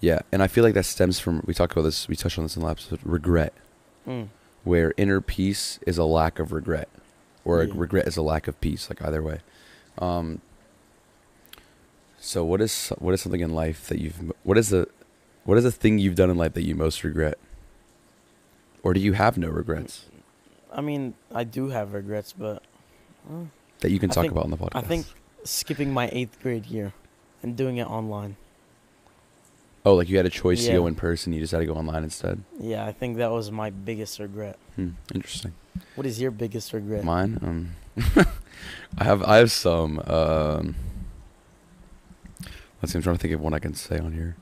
Yeah, 0.00 0.20
and 0.32 0.42
I 0.42 0.46
feel 0.48 0.64
like 0.64 0.74
that 0.74 0.84
stems 0.84 1.18
from 1.20 1.42
we 1.46 1.52
talked 1.54 1.72
about 1.72 1.82
this. 1.82 2.08
We 2.08 2.16
touched 2.16 2.38
on 2.38 2.44
this 2.44 2.56
in 2.56 2.60
the 2.60 2.66
last 2.66 2.90
episode. 2.92 3.00
Regret, 3.04 3.52
Mm. 4.08 4.28
where 4.64 4.94
inner 4.96 5.20
peace 5.20 5.78
is 5.86 5.98
a 5.98 6.04
lack 6.04 6.38
of 6.38 6.52
regret, 6.52 6.88
or 7.44 7.62
Yeah. 7.64 7.72
regret 7.76 8.06
is 8.08 8.16
a 8.16 8.22
lack 8.22 8.48
of 8.48 8.58
peace. 8.60 8.88
Like 8.90 9.02
either 9.02 9.22
way. 9.22 9.40
Um. 9.98 10.40
So 12.18 12.44
what 12.44 12.60
is 12.60 12.88
what 12.98 13.12
is 13.14 13.20
something 13.20 13.40
in 13.40 13.52
life 13.54 13.88
that 13.88 13.98
you've 13.98 14.32
what 14.44 14.56
is 14.56 14.68
the 14.70 14.88
what 15.44 15.58
is 15.58 15.64
the 15.64 15.72
thing 15.72 15.98
you've 15.98 16.14
done 16.14 16.30
in 16.30 16.36
life 16.36 16.54
that 16.54 16.62
you 16.64 16.74
most 16.74 17.02
regret, 17.04 17.36
or 18.82 18.94
do 18.94 19.00
you 19.00 19.12
have 19.14 19.36
no 19.36 19.48
regrets 19.48 20.06
I 20.72 20.80
mean, 20.80 21.12
I 21.34 21.44
do 21.44 21.68
have 21.68 21.92
regrets, 21.92 22.32
but. 22.32 22.62
uh, 23.30 23.44
that 23.82 23.90
you 23.90 23.98
can 23.98 24.10
I 24.10 24.14
talk 24.14 24.22
think- 24.22 24.32
about 24.32 24.44
on 24.44 24.50
the 24.50 24.56
podcast? 24.56 24.74
I 24.76 24.80
think 24.82 25.06
skipping 25.44 25.92
my 25.92 26.08
eighth 26.12 26.40
grade 26.42 26.66
year 26.66 26.92
and 27.42 27.56
doing 27.56 27.76
it 27.76 27.86
online. 27.86 28.36
Oh, 29.84 29.94
like 29.94 30.08
you 30.08 30.16
had 30.16 30.26
a 30.26 30.30
choice 30.30 30.64
to 30.66 30.72
go 30.72 30.86
in 30.86 30.94
person, 30.94 31.32
you 31.32 31.40
just 31.40 31.50
decided 31.50 31.66
to 31.66 31.72
go 31.72 31.78
online 31.78 32.04
instead. 32.04 32.42
Yeah, 32.60 32.86
I 32.86 32.92
think 32.92 33.16
that 33.16 33.32
was 33.32 33.50
my 33.50 33.70
biggest 33.70 34.20
regret. 34.20 34.56
Hmm, 34.76 34.90
interesting. 35.12 35.54
What 35.96 36.06
is 36.06 36.20
your 36.20 36.30
biggest 36.30 36.72
regret? 36.72 37.02
Mine, 37.04 37.38
um, 37.42 37.70
I 38.98 39.04
have 39.04 39.22
I 39.24 39.36
have 39.38 39.50
some. 39.50 39.98
Um, 40.06 40.76
let's 42.80 42.92
see, 42.92 42.98
I'm 42.98 43.02
trying 43.02 43.16
to 43.16 43.20
think 43.20 43.34
of 43.34 43.40
one 43.40 43.54
I 43.54 43.58
can 43.58 43.74
say 43.74 43.98
on 43.98 44.12
here. 44.12 44.36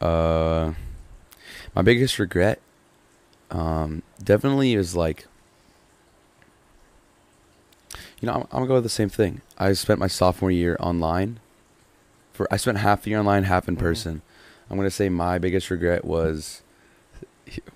Uh, 0.00 0.74
my 1.74 1.82
biggest 1.82 2.18
regret, 2.20 2.60
um, 3.50 4.02
definitely 4.22 4.74
is 4.74 4.94
like, 4.94 5.26
you 8.20 8.26
know, 8.26 8.34
I'm, 8.34 8.40
I'm 8.42 8.48
gonna 8.50 8.66
go 8.66 8.74
with 8.74 8.82
the 8.84 8.88
same 8.88 9.08
thing. 9.08 9.40
I 9.58 9.72
spent 9.72 9.98
my 10.00 10.06
sophomore 10.06 10.50
year 10.50 10.76
online. 10.80 11.40
For 12.32 12.46
I 12.50 12.56
spent 12.56 12.78
half 12.78 13.02
the 13.02 13.10
year 13.10 13.18
online, 13.18 13.44
half 13.44 13.68
in 13.68 13.76
Mhm. 13.76 13.80
person. 13.80 14.22
I'm 14.70 14.76
gonna 14.76 14.90
say 14.90 15.08
my 15.08 15.38
biggest 15.38 15.70
regret 15.70 16.04
was. 16.04 16.62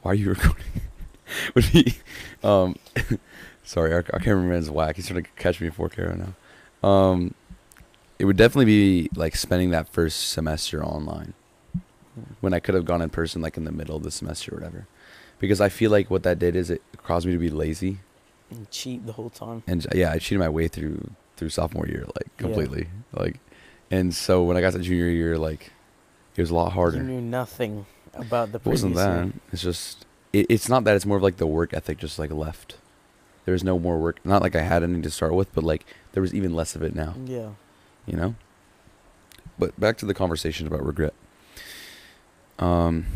Why 0.03 0.13
are 0.13 0.15
you 0.15 0.29
recording? 0.35 0.65
Would 1.55 1.73
be, 1.73 1.95
um, 2.45 2.77
sorry, 3.65 3.91
can't 4.05 4.27
remember 4.27 4.55
his 4.55 4.71
whack. 4.71 4.97
He's 4.97 5.09
trying 5.09 5.25
to 5.25 5.31
catch 5.37 5.61
me 5.61 5.67
in 5.67 5.73
4K 5.73 6.07
right 6.09 6.19
now. 6.19 6.89
Um, 6.89 7.35
it 8.19 8.27
would 8.27 8.37
definitely 8.37 8.67
be 8.67 9.09
like 9.17 9.35
spending 9.35 9.71
that 9.71 9.89
first 9.89 10.29
semester 10.29 10.85
online 10.85 11.33
when 12.41 12.55
I 12.55 12.61
could 12.61 12.75
have 12.77 12.85
gone 12.85 13.03
in 13.03 13.11
person 13.11 13.43
like 13.43 13.57
in 13.57 13.65
the 13.65 13.73
middle 13.73 13.97
of 13.97 14.03
the 14.05 14.11
semester 14.11 14.53
or 14.55 14.59
whatever. 14.59 14.87
Because 15.41 15.61
I 15.61 15.69
feel 15.69 15.91
like 15.91 16.11
what 16.11 16.23
that 16.23 16.39
did 16.39 16.55
is 16.55 16.71
it 16.71 16.83
caused 17.03 17.27
me 17.27 17.33
to 17.33 17.39
be 17.39 17.51
lazy 17.51 17.99
And 18.51 18.71
cheat 18.71 19.07
the 19.07 19.13
whole 19.13 19.31
time. 19.31 19.63
and 19.67 19.87
yeah, 19.95 20.13
I 20.13 20.19
cheated 20.19 20.39
my 20.41 20.49
way 20.49 20.69
through 20.69 21.11
through 21.37 21.49
sophomore 21.49 21.87
year 21.89 22.05
like 22.07 22.29
Yeah. 22.39 22.43
completely. 22.47 22.89
Like 23.13 23.41
and 23.91 24.15
so 24.15 24.43
when 24.45 24.57
I 24.57 24.61
got 24.61 24.73
to 24.75 24.79
junior 24.79 25.09
year 25.09 25.37
like 25.39 25.73
it 26.37 26.41
was 26.41 26.51
a 26.51 26.55
lot 26.55 26.73
harder. 26.73 26.99
You 26.99 27.03
knew 27.05 27.21
nothing 27.21 27.87
about 28.13 28.53
the 28.53 28.59
It 28.59 28.67
wasn't 28.67 28.95
that. 28.97 29.25
year. 29.25 29.33
It's 29.53 29.63
just 29.63 30.05
it, 30.33 30.47
it's 30.49 30.69
not 30.69 30.85
that 30.85 30.95
it's 30.97 31.07
more 31.07 31.17
of 31.17 31.23
like 31.23 31.37
the 31.39 31.47
work 31.47 31.73
ethic 31.75 31.99
just 31.99 32.19
like 32.19 32.31
left. 32.31 32.77
There 33.45 33.53
was 33.53 33.65
no 33.65 33.79
more 33.79 33.99
work. 33.99 34.25
Not 34.25 34.41
like 34.43 34.55
I 34.57 34.63
had 34.63 34.83
any 34.83 35.01
to 35.03 35.11
start 35.11 35.35
with, 35.35 35.53
but 35.55 35.65
like 35.65 35.85
there 36.13 36.21
was 36.23 36.33
even 36.35 36.55
less 36.55 36.75
of 36.77 36.83
it 36.83 36.95
now. 36.95 37.15
Yeah. 37.27 37.51
You 38.07 38.17
know. 38.17 38.35
But 39.59 39.79
back 39.79 39.97
to 39.99 40.07
the 40.07 40.15
conversation 40.15 40.67
about 40.67 40.85
regret. 40.85 41.15
Um, 42.59 43.07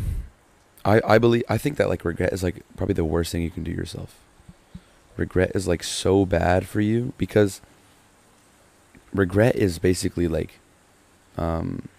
I 0.85 1.01
I 1.05 1.17
believe 1.17 1.43
I 1.49 1.57
think 1.57 1.77
that 1.77 1.89
like 1.89 2.03
regret 2.05 2.33
is 2.33 2.43
like 2.43 2.63
probably 2.75 2.93
the 2.93 3.05
worst 3.05 3.31
thing 3.31 3.41
you 3.41 3.51
can 3.51 3.63
do 3.63 3.71
yourself. 3.71 4.19
Regret 5.19 5.51
is 5.53 5.67
like 5.67 5.83
so 5.83 6.25
bad 6.25 6.65
for 6.65 6.79
you 6.79 7.11
because 7.17 7.59
regret 9.13 9.55
is 9.57 9.77
basically 9.77 10.27
like, 10.29 10.59
um, 11.37 11.89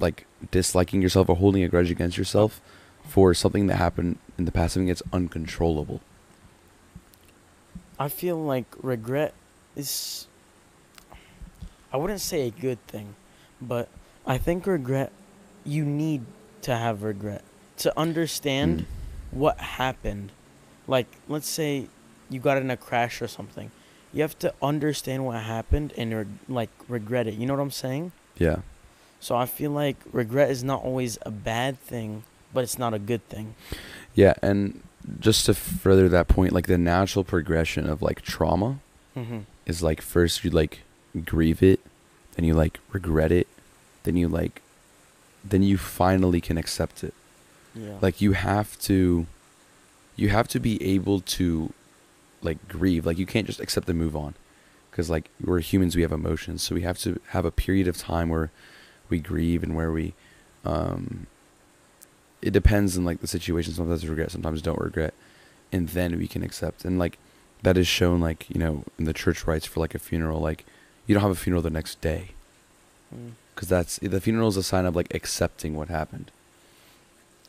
like 0.00 0.26
disliking 0.50 1.00
yourself 1.00 1.28
or 1.28 1.36
holding 1.36 1.62
a 1.62 1.68
grudge 1.68 1.90
against 1.90 2.18
yourself 2.18 2.60
for 3.06 3.32
something 3.32 3.68
that 3.68 3.76
happened 3.76 4.18
in 4.36 4.44
the 4.44 4.50
past. 4.50 4.74
Something 4.74 4.88
that's 4.88 5.02
uncontrollable. 5.12 6.00
I 7.98 8.08
feel 8.08 8.36
like 8.36 8.66
regret 8.82 9.34
is 9.76 10.26
I 11.92 11.96
wouldn't 11.96 12.20
say 12.20 12.48
a 12.48 12.50
good 12.50 12.84
thing, 12.88 13.14
but 13.60 13.88
I 14.26 14.36
think 14.38 14.66
regret 14.66 15.12
you 15.64 15.84
need 15.84 16.22
to 16.62 16.74
have 16.76 17.04
regret 17.04 17.42
to 17.78 17.96
understand 17.96 18.80
Mm. 18.80 18.84
what 19.30 19.58
happened. 19.60 20.32
Like 20.88 21.06
let's 21.28 21.48
say 21.48 21.86
you 22.32 22.40
got 22.40 22.56
in 22.58 22.70
a 22.70 22.76
crash 22.76 23.20
or 23.22 23.28
something. 23.28 23.70
You 24.12 24.22
have 24.22 24.38
to 24.40 24.52
understand 24.62 25.24
what 25.24 25.40
happened 25.42 25.92
and 25.96 26.14
re- 26.14 26.26
like 26.48 26.70
regret 26.88 27.26
it. 27.26 27.34
You 27.34 27.46
know 27.46 27.54
what 27.54 27.62
I'm 27.62 27.70
saying? 27.70 28.12
Yeah. 28.36 28.58
So 29.20 29.36
I 29.36 29.46
feel 29.46 29.70
like 29.70 29.96
regret 30.12 30.50
is 30.50 30.64
not 30.64 30.82
always 30.82 31.16
a 31.22 31.30
bad 31.30 31.78
thing, 31.80 32.24
but 32.52 32.64
it's 32.64 32.78
not 32.78 32.92
a 32.94 32.98
good 32.98 33.26
thing. 33.28 33.54
Yeah, 34.14 34.34
and 34.42 34.82
just 35.20 35.46
to 35.46 35.54
further 35.54 36.08
that 36.08 36.28
point, 36.28 36.52
like 36.52 36.66
the 36.66 36.78
natural 36.78 37.24
progression 37.24 37.88
of 37.88 38.02
like 38.02 38.22
trauma 38.22 38.78
Mm-hmm. 39.16 39.40
is 39.66 39.82
like 39.82 40.00
first 40.00 40.42
you 40.42 40.48
like 40.50 40.80
grieve 41.26 41.62
it, 41.62 41.80
then 42.34 42.46
you 42.46 42.54
like 42.54 42.80
regret 42.92 43.30
it, 43.30 43.46
then 44.04 44.16
you 44.16 44.26
like 44.26 44.62
then 45.44 45.62
you 45.62 45.76
finally 45.76 46.40
can 46.40 46.56
accept 46.56 47.04
it. 47.04 47.12
Yeah. 47.74 47.98
Like 48.00 48.20
you 48.22 48.32
have 48.32 48.78
to 48.80 49.26
you 50.16 50.28
have 50.30 50.48
to 50.48 50.58
be 50.60 50.82
able 50.82 51.20
to 51.20 51.72
like 52.42 52.68
grieve. 52.68 53.06
Like 53.06 53.18
you 53.18 53.26
can't 53.26 53.46
just 53.46 53.60
accept 53.60 53.88
and 53.88 53.98
move 53.98 54.16
on. 54.16 54.34
Cuz 54.92 55.08
like 55.08 55.30
we're 55.40 55.60
humans, 55.60 55.96
we 55.96 56.02
have 56.02 56.12
emotions. 56.12 56.62
So 56.62 56.74
we 56.74 56.82
have 56.82 56.98
to 56.98 57.20
have 57.28 57.44
a 57.44 57.50
period 57.50 57.88
of 57.88 57.96
time 57.96 58.28
where 58.28 58.50
we 59.08 59.18
grieve 59.18 59.62
and 59.62 59.74
where 59.74 59.92
we 59.92 60.14
um 60.64 61.26
it 62.40 62.52
depends 62.52 62.98
on 62.98 63.04
like 63.04 63.20
the 63.20 63.26
situation. 63.26 63.72
Sometimes 63.72 64.06
regret, 64.06 64.30
sometimes 64.30 64.62
don't 64.62 64.80
regret. 64.80 65.14
And 65.70 65.88
then 65.90 66.18
we 66.18 66.28
can 66.28 66.42
accept. 66.42 66.84
And 66.84 66.98
like 66.98 67.18
that 67.62 67.78
is 67.78 67.86
shown 67.86 68.20
like, 68.20 68.50
you 68.50 68.58
know, 68.58 68.84
in 68.98 69.04
the 69.04 69.12
church 69.12 69.46
rites 69.46 69.66
for 69.66 69.80
like 69.80 69.94
a 69.94 69.98
funeral, 69.98 70.40
like 70.40 70.64
you 71.06 71.14
don't 71.14 71.22
have 71.22 71.30
a 71.30 71.36
funeral 71.36 71.62
the 71.62 71.70
next 71.70 72.00
day. 72.00 72.32
Mm. 73.14 73.32
Because 73.54 73.68
that's 73.68 73.98
the 73.98 74.20
funeral 74.20 74.48
is 74.48 74.56
a 74.56 74.62
sign 74.62 74.86
of 74.86 74.96
like 74.96 75.14
accepting 75.14 75.76
what 75.76 75.88
happened. 75.88 76.30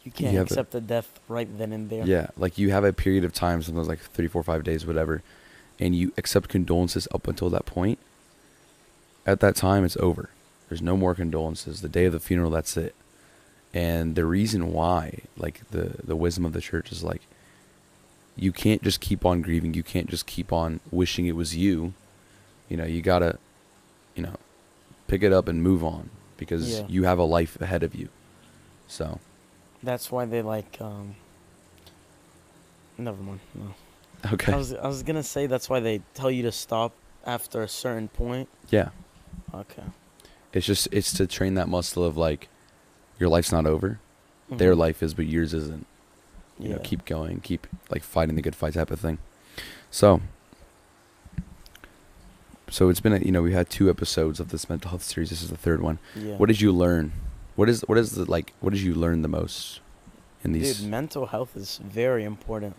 You 0.04 0.12
can't 0.12 0.36
a- 0.38 0.42
accept 0.42 0.72
the 0.72 0.82
death 0.82 1.20
right 1.28 1.48
then 1.58 1.72
and 1.72 1.90
there. 1.90 2.06
Yeah, 2.06 2.28
like 2.38 2.58
you 2.58 2.72
have 2.72 2.84
a 2.84 2.92
period 2.94 3.24
of 3.24 3.34
time, 3.34 3.62
sometimes 3.62 3.88
like 3.88 4.00
three, 4.00 4.28
four, 4.28 4.44
five 4.44 4.64
days, 4.64 4.86
whatever, 4.86 5.22
and 5.80 5.96
you 5.96 6.12
accept 6.18 6.50
condolences 6.50 7.08
up 7.14 7.28
until 7.28 7.50
that 7.52 7.66
point. 7.66 8.00
At 9.26 9.40
that 9.40 9.56
time, 9.56 9.86
it's 9.86 9.96
over. 9.98 10.30
There's 10.68 10.82
no 10.82 10.98
more 10.98 11.16
condolences. 11.16 11.82
The 11.82 11.90
day 11.90 12.06
of 12.06 12.12
the 12.14 12.20
funeral, 12.20 12.50
that's 12.52 12.76
it. 12.76 12.94
And 13.74 14.16
the 14.16 14.26
reason 14.26 14.72
why, 14.74 15.20
like 15.38 15.62
the 15.72 15.96
the 16.04 16.16
wisdom 16.16 16.46
of 16.46 16.54
the 16.54 16.62
church 16.62 16.92
is 16.92 17.04
like, 17.04 17.22
you 18.36 18.52
can't 18.52 18.84
just 18.84 19.00
keep 19.00 19.26
on 19.26 19.42
grieving. 19.42 19.74
You 19.74 19.84
can't 19.84 20.10
just 20.10 20.26
keep 20.26 20.52
on 20.52 20.80
wishing 20.92 21.26
it 21.28 21.36
was 21.36 21.56
you. 21.56 21.94
You 22.70 22.78
know, 22.78 22.86
you 22.86 23.02
gotta, 23.02 23.38
you 24.16 24.24
know, 24.24 24.36
pick 25.08 25.24
it 25.24 25.32
up 25.32 25.48
and 25.48 25.64
move 25.64 25.84
on 25.84 26.10
because 26.38 26.80
Yeah. 26.80 26.86
you 26.90 27.04
have 27.06 27.20
a 27.20 27.24
life 27.24 27.60
ahead 27.62 27.84
of 27.84 27.96
you. 27.96 28.10
So 28.88 29.20
That's 29.84 30.12
why 30.12 30.26
they 30.26 30.42
like 30.42 30.78
um 30.82 31.16
Never 32.98 33.22
mind. 33.22 33.40
No. 33.56 33.74
okay, 34.34 34.54
I 34.54 34.56
was 34.56 34.74
I 34.74 34.88
was 34.88 35.04
gonna 35.04 35.24
say 35.24 35.46
that's 35.48 35.70
why 35.70 35.80
they 35.80 36.02
tell 36.14 36.32
you 36.32 36.44
to 36.44 36.52
stop 36.52 36.94
after 37.26 37.62
a 37.64 37.68
certain 37.68 38.08
point. 38.08 38.48
yeah. 38.70 38.90
Okay. 39.54 39.84
It's 40.54 40.66
just 40.66 40.88
it's 40.92 41.12
to 41.14 41.26
train 41.28 41.56
that 41.56 41.68
muscle 41.68 42.04
of 42.04 42.16
like 42.18 42.48
your 43.20 43.30
life's 43.30 43.52
not 43.52 43.66
over. 43.66 44.00
Their 44.50 44.74
Mhm. 44.74 44.78
life 44.78 45.02
is, 45.04 45.14
but 45.14 45.26
yours 45.26 45.54
isn't. 45.54 45.86
You 46.60 46.70
know, 46.70 46.76
Yeah. 46.78 46.82
keep 46.84 47.06
going, 47.06 47.40
keep 47.42 47.66
like 47.90 48.04
fighting 48.04 48.36
the 48.36 48.42
good 48.42 48.56
fight 48.56 48.74
type 48.76 48.92
of 48.92 49.00
thing. 49.00 49.18
So 49.90 50.22
so 52.70 52.90
it's 52.90 53.00
been 53.00 53.14
a, 53.14 53.20
you 53.20 53.32
know, 53.32 53.42
we 53.42 53.54
had 53.54 53.70
two 53.70 53.90
episodes 53.90 54.40
of 54.40 54.50
this 54.50 54.68
mental 54.70 54.90
health 54.90 55.04
series. 55.04 55.30
This 55.30 55.42
is 55.44 55.50
the 55.50 55.58
third 55.58 55.82
one. 55.82 56.00
Yeah. 56.16 56.38
What 56.38 56.48
did 56.48 56.62
you 56.62 56.72
learn? 56.72 57.12
What 57.56 57.70
is 57.70 57.82
what 57.82 57.98
is 57.98 58.12
the 58.12 58.30
like 58.30 58.54
what 58.60 58.74
did 58.74 58.82
you 58.82 58.94
learn 58.94 59.22
the 59.22 59.28
most 59.28 59.80
in 60.44 60.54
these 60.54 60.80
Dude, 60.80 60.90
mental 60.90 61.28
health 61.28 61.56
is 61.56 61.80
very 61.84 62.24
important. 62.24 62.76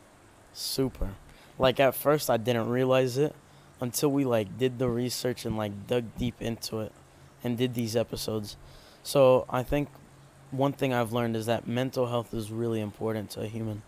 Super. 0.53 1.11
Like 1.59 1.79
at 1.81 1.95
first 1.95 2.29
I 2.29 2.37
didn't 2.37 2.69
realize 2.69 3.17
it 3.17 3.35
until 3.81 4.11
we 4.11 4.25
like 4.25 4.59
did 4.59 4.79
the 4.79 4.89
research 4.89 5.45
and 5.45 5.57
like 5.57 5.87
dug 5.87 6.05
deep 6.19 6.41
into 6.41 6.81
it 6.81 6.93
and 7.43 7.57
did 7.57 7.75
these 7.75 7.95
episodes. 7.97 8.57
So 9.03 9.45
I 9.51 9.63
think 9.63 9.89
one 10.51 10.73
thing 10.73 10.93
I've 10.93 11.13
learned 11.13 11.37
is 11.37 11.47
that 11.47 11.67
mental 11.67 12.07
health 12.07 12.33
is 12.33 12.51
really 12.51 12.81
important 12.81 13.31
to 13.31 13.43
a 13.43 13.47
human. 13.47 13.83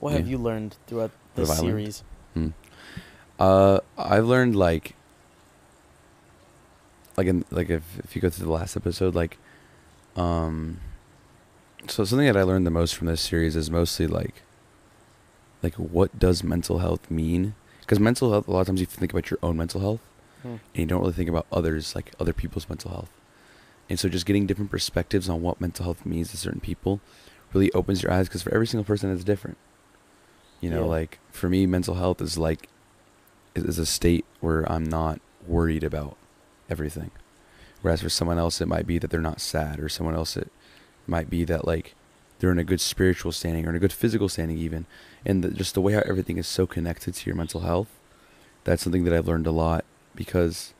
What 0.00 0.12
have 0.12 0.28
you 0.28 0.38
learned 0.38 0.76
throughout 0.86 1.12
this 1.34 1.48
have 1.48 1.58
I 1.58 1.62
learned? 1.62 1.72
series? 1.72 2.04
Hmm. 2.34 2.48
Uh, 3.38 3.80
I've 3.96 4.26
learned 4.26 4.54
like, 4.54 4.94
like 7.16 7.26
in 7.26 7.44
like 7.50 7.70
if 7.70 7.82
if 8.00 8.14
you 8.14 8.22
go 8.22 8.28
through 8.28 8.46
the 8.46 8.52
last 8.52 8.76
episode, 8.76 9.14
like, 9.14 9.38
um, 10.16 10.80
so 11.88 12.04
something 12.04 12.26
that 12.26 12.36
I 12.36 12.42
learned 12.42 12.66
the 12.66 12.70
most 12.70 12.94
from 12.94 13.06
this 13.08 13.20
series 13.20 13.56
is 13.56 13.70
mostly 13.70 14.06
like, 14.06 14.42
like 15.62 15.74
what 15.74 16.18
does 16.18 16.42
mental 16.44 16.78
health 16.78 17.10
mean? 17.10 17.54
Because 17.80 18.00
mental 18.00 18.30
health, 18.32 18.48
a 18.48 18.50
lot 18.50 18.60
of 18.62 18.66
times 18.68 18.80
you 18.80 18.86
think 18.86 19.12
about 19.12 19.30
your 19.30 19.38
own 19.42 19.56
mental 19.56 19.80
health, 19.80 20.00
Hmm. 20.42 20.48
and 20.48 20.60
you 20.74 20.86
don't 20.86 21.00
really 21.00 21.12
think 21.14 21.28
about 21.30 21.46
others, 21.52 21.94
like 21.94 22.12
other 22.20 22.32
people's 22.32 22.68
mental 22.68 22.90
health. 22.90 23.10
And 23.90 23.98
so 23.98 24.08
just 24.08 24.26
getting 24.26 24.46
different 24.46 24.70
perspectives 24.70 25.28
on 25.28 25.42
what 25.42 25.60
mental 25.60 25.84
health 25.84 26.04
means 26.06 26.30
to 26.30 26.36
certain 26.36 26.60
people 26.60 27.00
really 27.52 27.70
opens 27.72 28.02
your 28.02 28.12
eyes 28.12 28.28
because 28.28 28.42
for 28.42 28.52
every 28.54 28.66
single 28.66 28.84
person 28.84 29.10
it's 29.12 29.24
different. 29.24 29.56
You 30.60 30.70
know, 30.70 30.80
Yeah. 30.84 30.90
like 30.90 31.18
for 31.30 31.48
me, 31.48 31.66
mental 31.66 31.94
health 31.96 32.20
is 32.22 32.38
like 32.38 32.68
is- 33.54 33.64
is 33.64 33.78
a 33.78 33.86
state 33.86 34.24
where 34.40 34.70
I'm 34.70 34.84
not 34.84 35.20
worried 35.46 35.84
about 35.84 36.16
everything. 36.68 37.10
Whereas 37.84 38.00
for 38.00 38.08
someone 38.08 38.38
else, 38.38 38.62
it 38.62 38.66
might 38.66 38.86
be 38.86 38.96
that 38.96 39.10
they're 39.10 39.20
not 39.20 39.42
sad, 39.42 39.78
or 39.78 39.90
someone 39.90 40.14
else 40.14 40.38
it 40.38 40.50
might 41.06 41.28
be 41.28 41.44
that 41.44 41.66
like 41.66 41.94
they're 42.38 42.50
in 42.50 42.58
a 42.58 42.64
good 42.64 42.80
spiritual 42.80 43.30
standing 43.30 43.66
or 43.66 43.68
in 43.68 43.76
a 43.76 43.78
good 43.78 43.92
physical 43.92 44.26
standing 44.30 44.56
even, 44.56 44.86
and 45.26 45.44
the, 45.44 45.50
just 45.50 45.74
the 45.74 45.82
way 45.82 45.92
how 45.92 46.00
everything 46.06 46.38
is 46.38 46.46
so 46.46 46.66
connected 46.66 47.12
to 47.12 47.26
your 47.26 47.36
mental 47.36 47.60
health. 47.60 47.88
That's 48.64 48.82
something 48.82 49.04
that 49.04 49.12
I've 49.12 49.28
learned 49.28 49.46
a 49.46 49.50
lot 49.50 49.84
because 50.14 50.72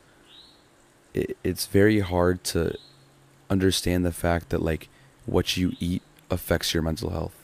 it, 1.12 1.36
it's 1.44 1.66
very 1.66 2.00
hard 2.00 2.42
to 2.44 2.74
understand 3.50 4.06
the 4.06 4.10
fact 4.10 4.48
that 4.48 4.62
like 4.62 4.88
what 5.26 5.58
you 5.58 5.72
eat 5.80 6.00
affects 6.30 6.72
your 6.72 6.82
mental 6.82 7.10
health 7.10 7.36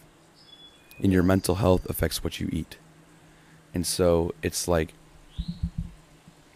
and 1.00 1.12
your 1.12 1.22
mental 1.22 1.56
health 1.56 1.84
affects 1.90 2.24
what 2.24 2.40
you 2.40 2.48
eat 2.50 2.78
and 3.74 3.86
so 3.86 4.32
it's 4.42 4.66
like 4.66 4.94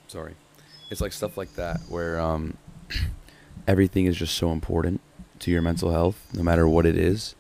sorry 0.08 0.36
it's 0.90 1.02
like 1.02 1.12
stuff 1.12 1.36
like 1.36 1.54
that 1.56 1.80
where 1.90 2.18
um 2.18 2.56
everything 3.66 4.06
is 4.06 4.16
just 4.16 4.34
so 4.34 4.50
important 4.52 5.00
to 5.40 5.50
your 5.50 5.62
mental 5.62 5.90
health 5.90 6.26
no 6.32 6.42
matter 6.42 6.68
what 6.68 6.86
it 6.86 6.96
is. 6.96 7.34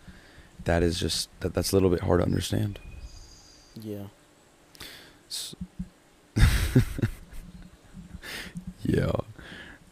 That 0.64 0.82
is 0.82 0.98
just 0.98 1.28
that 1.40 1.54
that's 1.54 1.72
a 1.72 1.76
little 1.76 1.90
bit 1.90 2.00
hard 2.00 2.20
to 2.20 2.26
understand. 2.26 2.78
Yeah. 3.80 4.04
S- 5.28 5.54
yeah. 8.82 9.06
All 9.06 9.24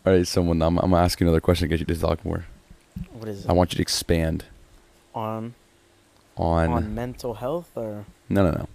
right 0.05 0.27
someone 0.27 0.63
I'm, 0.63 0.79
I'm 0.79 0.91
gonna 0.91 1.03
ask 1.03 1.21
you 1.21 1.27
another 1.27 1.41
question 1.41 1.69
to 1.69 1.77
get 1.77 1.81
you 1.81 1.95
to 1.95 2.01
talk 2.01 2.25
more. 2.25 2.47
What 3.13 3.29
is 3.29 3.45
it? 3.45 3.51
i 3.51 3.53
want 3.53 3.73
you 3.73 3.77
to 3.77 3.83
expand. 3.83 4.45
On? 5.15 5.55
On, 6.37 6.71
on 6.71 6.95
mental 6.95 7.35
health 7.35 7.71
or? 7.77 8.07
No 8.29 8.45
no 8.45 8.51
no. 8.53 8.69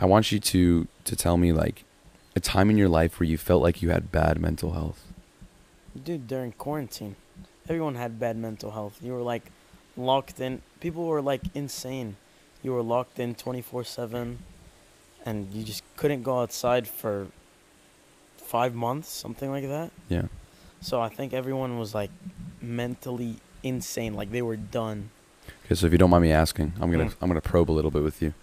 I 0.00 0.06
want 0.06 0.32
you 0.32 0.40
to 0.40 0.88
to 1.04 1.16
tell 1.16 1.36
me 1.36 1.52
like 1.52 1.84
a 2.34 2.40
time 2.40 2.70
in 2.70 2.76
your 2.76 2.88
life 2.88 3.20
where 3.20 3.28
you 3.28 3.38
felt 3.38 3.62
like 3.62 3.82
you 3.82 3.90
had 3.90 4.10
bad 4.12 4.40
mental 4.40 4.72
health 4.72 5.09
Dude, 6.04 6.28
during 6.28 6.52
quarantine, 6.52 7.16
everyone 7.68 7.96
had 7.96 8.18
bad 8.20 8.36
mental 8.36 8.70
health. 8.70 8.98
You 9.02 9.12
were 9.12 9.22
like 9.22 9.50
locked 9.96 10.40
in. 10.40 10.62
People 10.80 11.06
were 11.06 11.22
like 11.22 11.42
insane. 11.54 12.16
You 12.62 12.72
were 12.72 12.82
locked 12.82 13.18
in 13.18 13.34
24 13.34 13.84
7 13.84 14.38
and 15.26 15.52
you 15.52 15.64
just 15.64 15.82
couldn't 15.96 16.22
go 16.22 16.40
outside 16.40 16.86
for 16.88 17.26
five 18.36 18.74
months, 18.74 19.08
something 19.08 19.50
like 19.50 19.66
that. 19.68 19.90
Yeah. 20.08 20.24
So 20.80 21.00
I 21.00 21.08
think 21.08 21.32
everyone 21.32 21.78
was 21.78 21.94
like 21.94 22.10
mentally 22.60 23.36
insane. 23.62 24.14
Like 24.14 24.30
they 24.30 24.42
were 24.42 24.56
done. 24.56 25.10
Okay, 25.66 25.74
so 25.74 25.86
if 25.86 25.92
you 25.92 25.98
don't 25.98 26.10
mind 26.10 26.22
me 26.22 26.32
asking, 26.32 26.72
I'm 26.80 26.90
gonna 26.90 27.06
Mm. 27.06 27.14
I'm 27.20 27.28
gonna 27.28 27.40
probe 27.40 27.70
a 27.70 27.72
little 27.72 27.90
bit 27.90 28.02
with 28.02 28.22
you. 28.22 28.34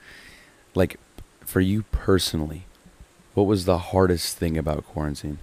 Like, 0.76 1.00
for 1.46 1.62
you 1.62 1.84
personally, 1.92 2.66
what 3.34 3.44
was 3.44 3.66
the 3.66 3.78
hardest 3.78 4.38
thing 4.38 4.58
about 4.58 4.86
quarantine? 4.86 5.40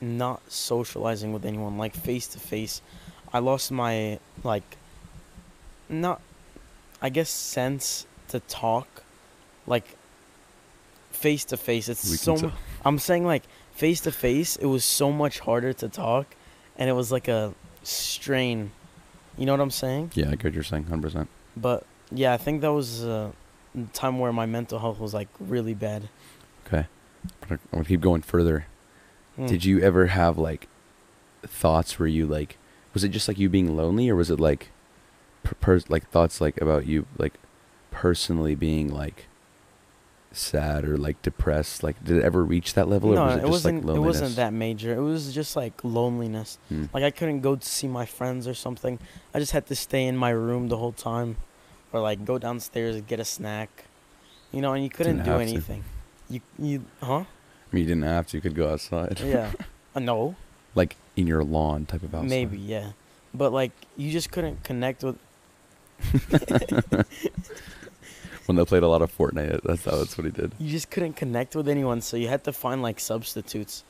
Not 0.00 0.40
socializing 0.50 1.32
with 1.32 1.44
anyone 1.44 1.78
like 1.78 1.94
face 1.94 2.26
to 2.28 2.38
face 2.38 2.82
i 3.32 3.38
lost 3.38 3.70
my 3.72 4.18
like 4.44 4.76
not 5.88 6.20
i 7.00 7.08
guess 7.08 7.30
sense 7.30 8.06
to 8.28 8.40
talk 8.40 9.02
like 9.66 9.96
face 11.10 11.44
to 11.44 11.56
face 11.56 11.88
it's 11.88 12.10
We 12.10 12.16
so 12.16 12.36
mu- 12.36 12.50
i'm 12.84 12.98
saying 12.98 13.24
like 13.24 13.44
face 13.74 14.00
to 14.02 14.12
face 14.12 14.56
it 14.56 14.66
was 14.66 14.84
so 14.84 15.10
much 15.10 15.38
harder 15.40 15.72
to 15.74 15.88
talk 15.88 16.26
and 16.78 16.90
it 16.90 16.92
was 16.92 17.10
like 17.10 17.26
a 17.28 17.54
strain. 17.82 18.70
You 19.38 19.46
know 19.46 19.52
what 19.52 19.60
i'm 19.60 19.70
saying? 19.70 20.12
Yeah, 20.14 20.26
I 20.26 20.30
get 20.32 20.44
what 20.44 20.54
you're 20.54 20.62
saying, 20.62 20.84
hundred 20.84 21.02
percent. 21.02 21.28
but 21.56 21.84
yeah 22.10 22.32
i 22.32 22.36
think 22.36 22.60
that 22.60 22.72
was 22.72 23.02
a 23.04 23.32
time 23.92 24.18
where 24.18 24.32
my 24.32 24.46
mental 24.46 24.78
health 24.78 24.98
was 24.98 25.12
like 25.14 25.28
really 25.40 25.74
bad. 25.74 26.08
Okay, 26.66 26.86
I'm 27.50 27.58
gonna 27.72 27.84
keep 27.84 28.00
going 28.00 28.22
further. 28.22 28.66
Mm. 29.38 29.48
Did 29.48 29.64
you 29.64 29.80
ever 29.80 30.06
have 30.06 30.38
like 30.38 30.68
thoughts 31.42 31.98
where 31.98 32.08
you 32.08 32.26
like 32.26 32.56
was 32.94 33.04
it 33.04 33.10
just 33.10 33.28
like 33.28 33.38
you 33.38 33.48
being 33.48 33.76
lonely 33.76 34.08
or 34.08 34.16
was 34.16 34.30
it 34.30 34.40
like 34.40 34.70
per, 35.44 35.80
like 35.88 36.08
thoughts 36.10 36.40
like 36.40 36.60
about 36.60 36.86
you 36.86 37.06
like 37.18 37.34
personally 37.90 38.54
being 38.54 38.92
like 38.92 39.26
sad 40.32 40.84
or 40.84 40.98
like 40.98 41.20
depressed 41.22 41.82
like 41.82 42.02
did 42.04 42.16
it 42.18 42.22
ever 42.24 42.44
reach 42.44 42.74
that 42.74 42.88
level 42.88 43.12
no 43.12 43.22
or 43.22 43.24
was 43.26 43.34
it 43.34 43.38
it 43.38 43.40
just 43.40 43.50
wasn't 43.52 43.84
like 43.86 43.96
it 43.96 44.00
wasn't 44.00 44.36
that 44.36 44.52
major 44.52 44.92
it 44.94 45.00
was 45.00 45.32
just 45.34 45.56
like 45.56 45.72
loneliness 45.84 46.58
Hmm. 46.68 46.86
Like 46.92 47.04
I 47.04 47.10
couldn't 47.10 47.40
go 47.40 47.56
to 47.56 47.66
see 47.66 47.86
my 47.88 48.04
friends 48.06 48.46
or 48.48 48.54
something. 48.54 48.98
I 49.32 49.38
just 49.38 49.52
had 49.52 49.66
to 49.66 49.74
stay 49.76 50.04
in 50.06 50.16
my 50.16 50.30
room 50.30 50.68
the 50.68 50.76
whole 50.78 50.92
time, 50.92 51.36
or 51.92 52.00
like 52.00 52.24
go 52.24 52.38
downstairs 52.38 52.96
and 52.96 53.06
get 53.06 53.20
a 53.20 53.24
snack, 53.24 53.84
you 54.52 54.60
know. 54.60 54.72
And 54.72 54.82
you 54.82 54.90
couldn't 54.90 55.18
Didn't 55.18 55.26
do 55.26 55.30
have 55.32 55.40
to. 55.40 55.46
anything. 55.46 55.84
You 56.28 56.40
you 56.58 56.84
huh? 57.00 57.24
I 57.72 57.74
mean, 57.76 57.82
you 57.82 57.88
didn't 57.88 58.04
have 58.04 58.26
to 58.28 58.36
you 58.36 58.40
could 58.40 58.54
go 58.54 58.70
outside 58.72 59.20
Yeah. 59.20 59.52
uh, 59.94 60.00
no, 60.00 60.36
like 60.74 60.96
in 61.16 61.26
your 61.26 61.42
lawn 61.44 61.86
type 61.86 62.02
of 62.02 62.14
outside 62.14 62.28
maybe 62.30 62.58
yeah, 62.58 62.92
but 63.34 63.52
like 63.52 63.72
you 63.96 64.10
just 64.12 64.30
couldn't 64.30 64.62
connect 64.64 65.02
with. 65.02 65.18
when 68.46 68.56
they 68.56 68.64
played 68.64 68.82
a 68.82 68.88
lot 68.88 69.00
of 69.02 69.16
Fortnite 69.16 69.62
that's 69.62 69.84
how 69.86 69.96
that's 69.96 70.16
what 70.18 70.26
he 70.26 70.30
did 70.30 70.52
You 70.58 70.70
just 70.70 70.90
couldn't 70.90 71.14
connect 71.14 71.56
with 71.56 71.68
anyone, 71.68 72.00
so 72.02 72.16
you 72.16 72.28
had 72.28 72.44
to 72.44 72.52
find 72.52 72.82
like 72.82 73.00
substitutes. 73.00 73.82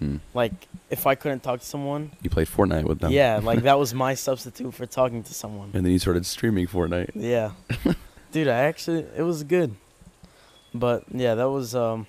Hmm. 0.00 0.16
Like 0.34 0.52
if 0.90 1.06
I 1.06 1.14
couldn't 1.14 1.40
talk 1.44 1.60
to 1.60 1.66
someone, 1.66 2.10
you 2.22 2.28
played 2.30 2.48
Fortnite 2.48 2.84
with 2.84 2.98
them 2.98 3.12
yeah, 3.12 3.40
like 3.42 3.62
that 3.62 3.78
was 3.78 3.94
my 3.94 4.14
substitute 4.14 4.74
for 4.74 4.86
talking 4.86 5.22
to 5.22 5.32
someone. 5.34 5.70
and 5.72 5.84
then 5.84 5.92
you 5.92 5.98
started 6.00 6.26
streaming 6.26 6.66
Fortnite 6.66 7.12
Yeah. 7.14 7.52
Dude, 8.32 8.48
I 8.48 8.60
actually 8.64 9.06
it 9.16 9.22
was 9.22 9.44
good. 9.44 9.76
But 10.74 11.04
yeah, 11.12 11.34
that 11.36 11.50
was 11.50 11.74
um 11.74 12.06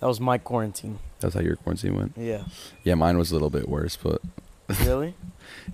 that 0.00 0.06
was 0.06 0.18
my 0.20 0.38
quarantine. 0.38 0.98
that's 1.20 1.34
how 1.34 1.40
your 1.40 1.56
quarantine 1.56 1.94
went 1.96 2.12
Yeah. 2.16 2.44
yeah 2.84 2.94
mine 2.94 3.16
was 3.18 3.30
a 3.30 3.34
little 3.34 3.50
bit 3.50 3.68
worse 3.68 3.96
but 3.96 4.20
Really? 4.84 5.14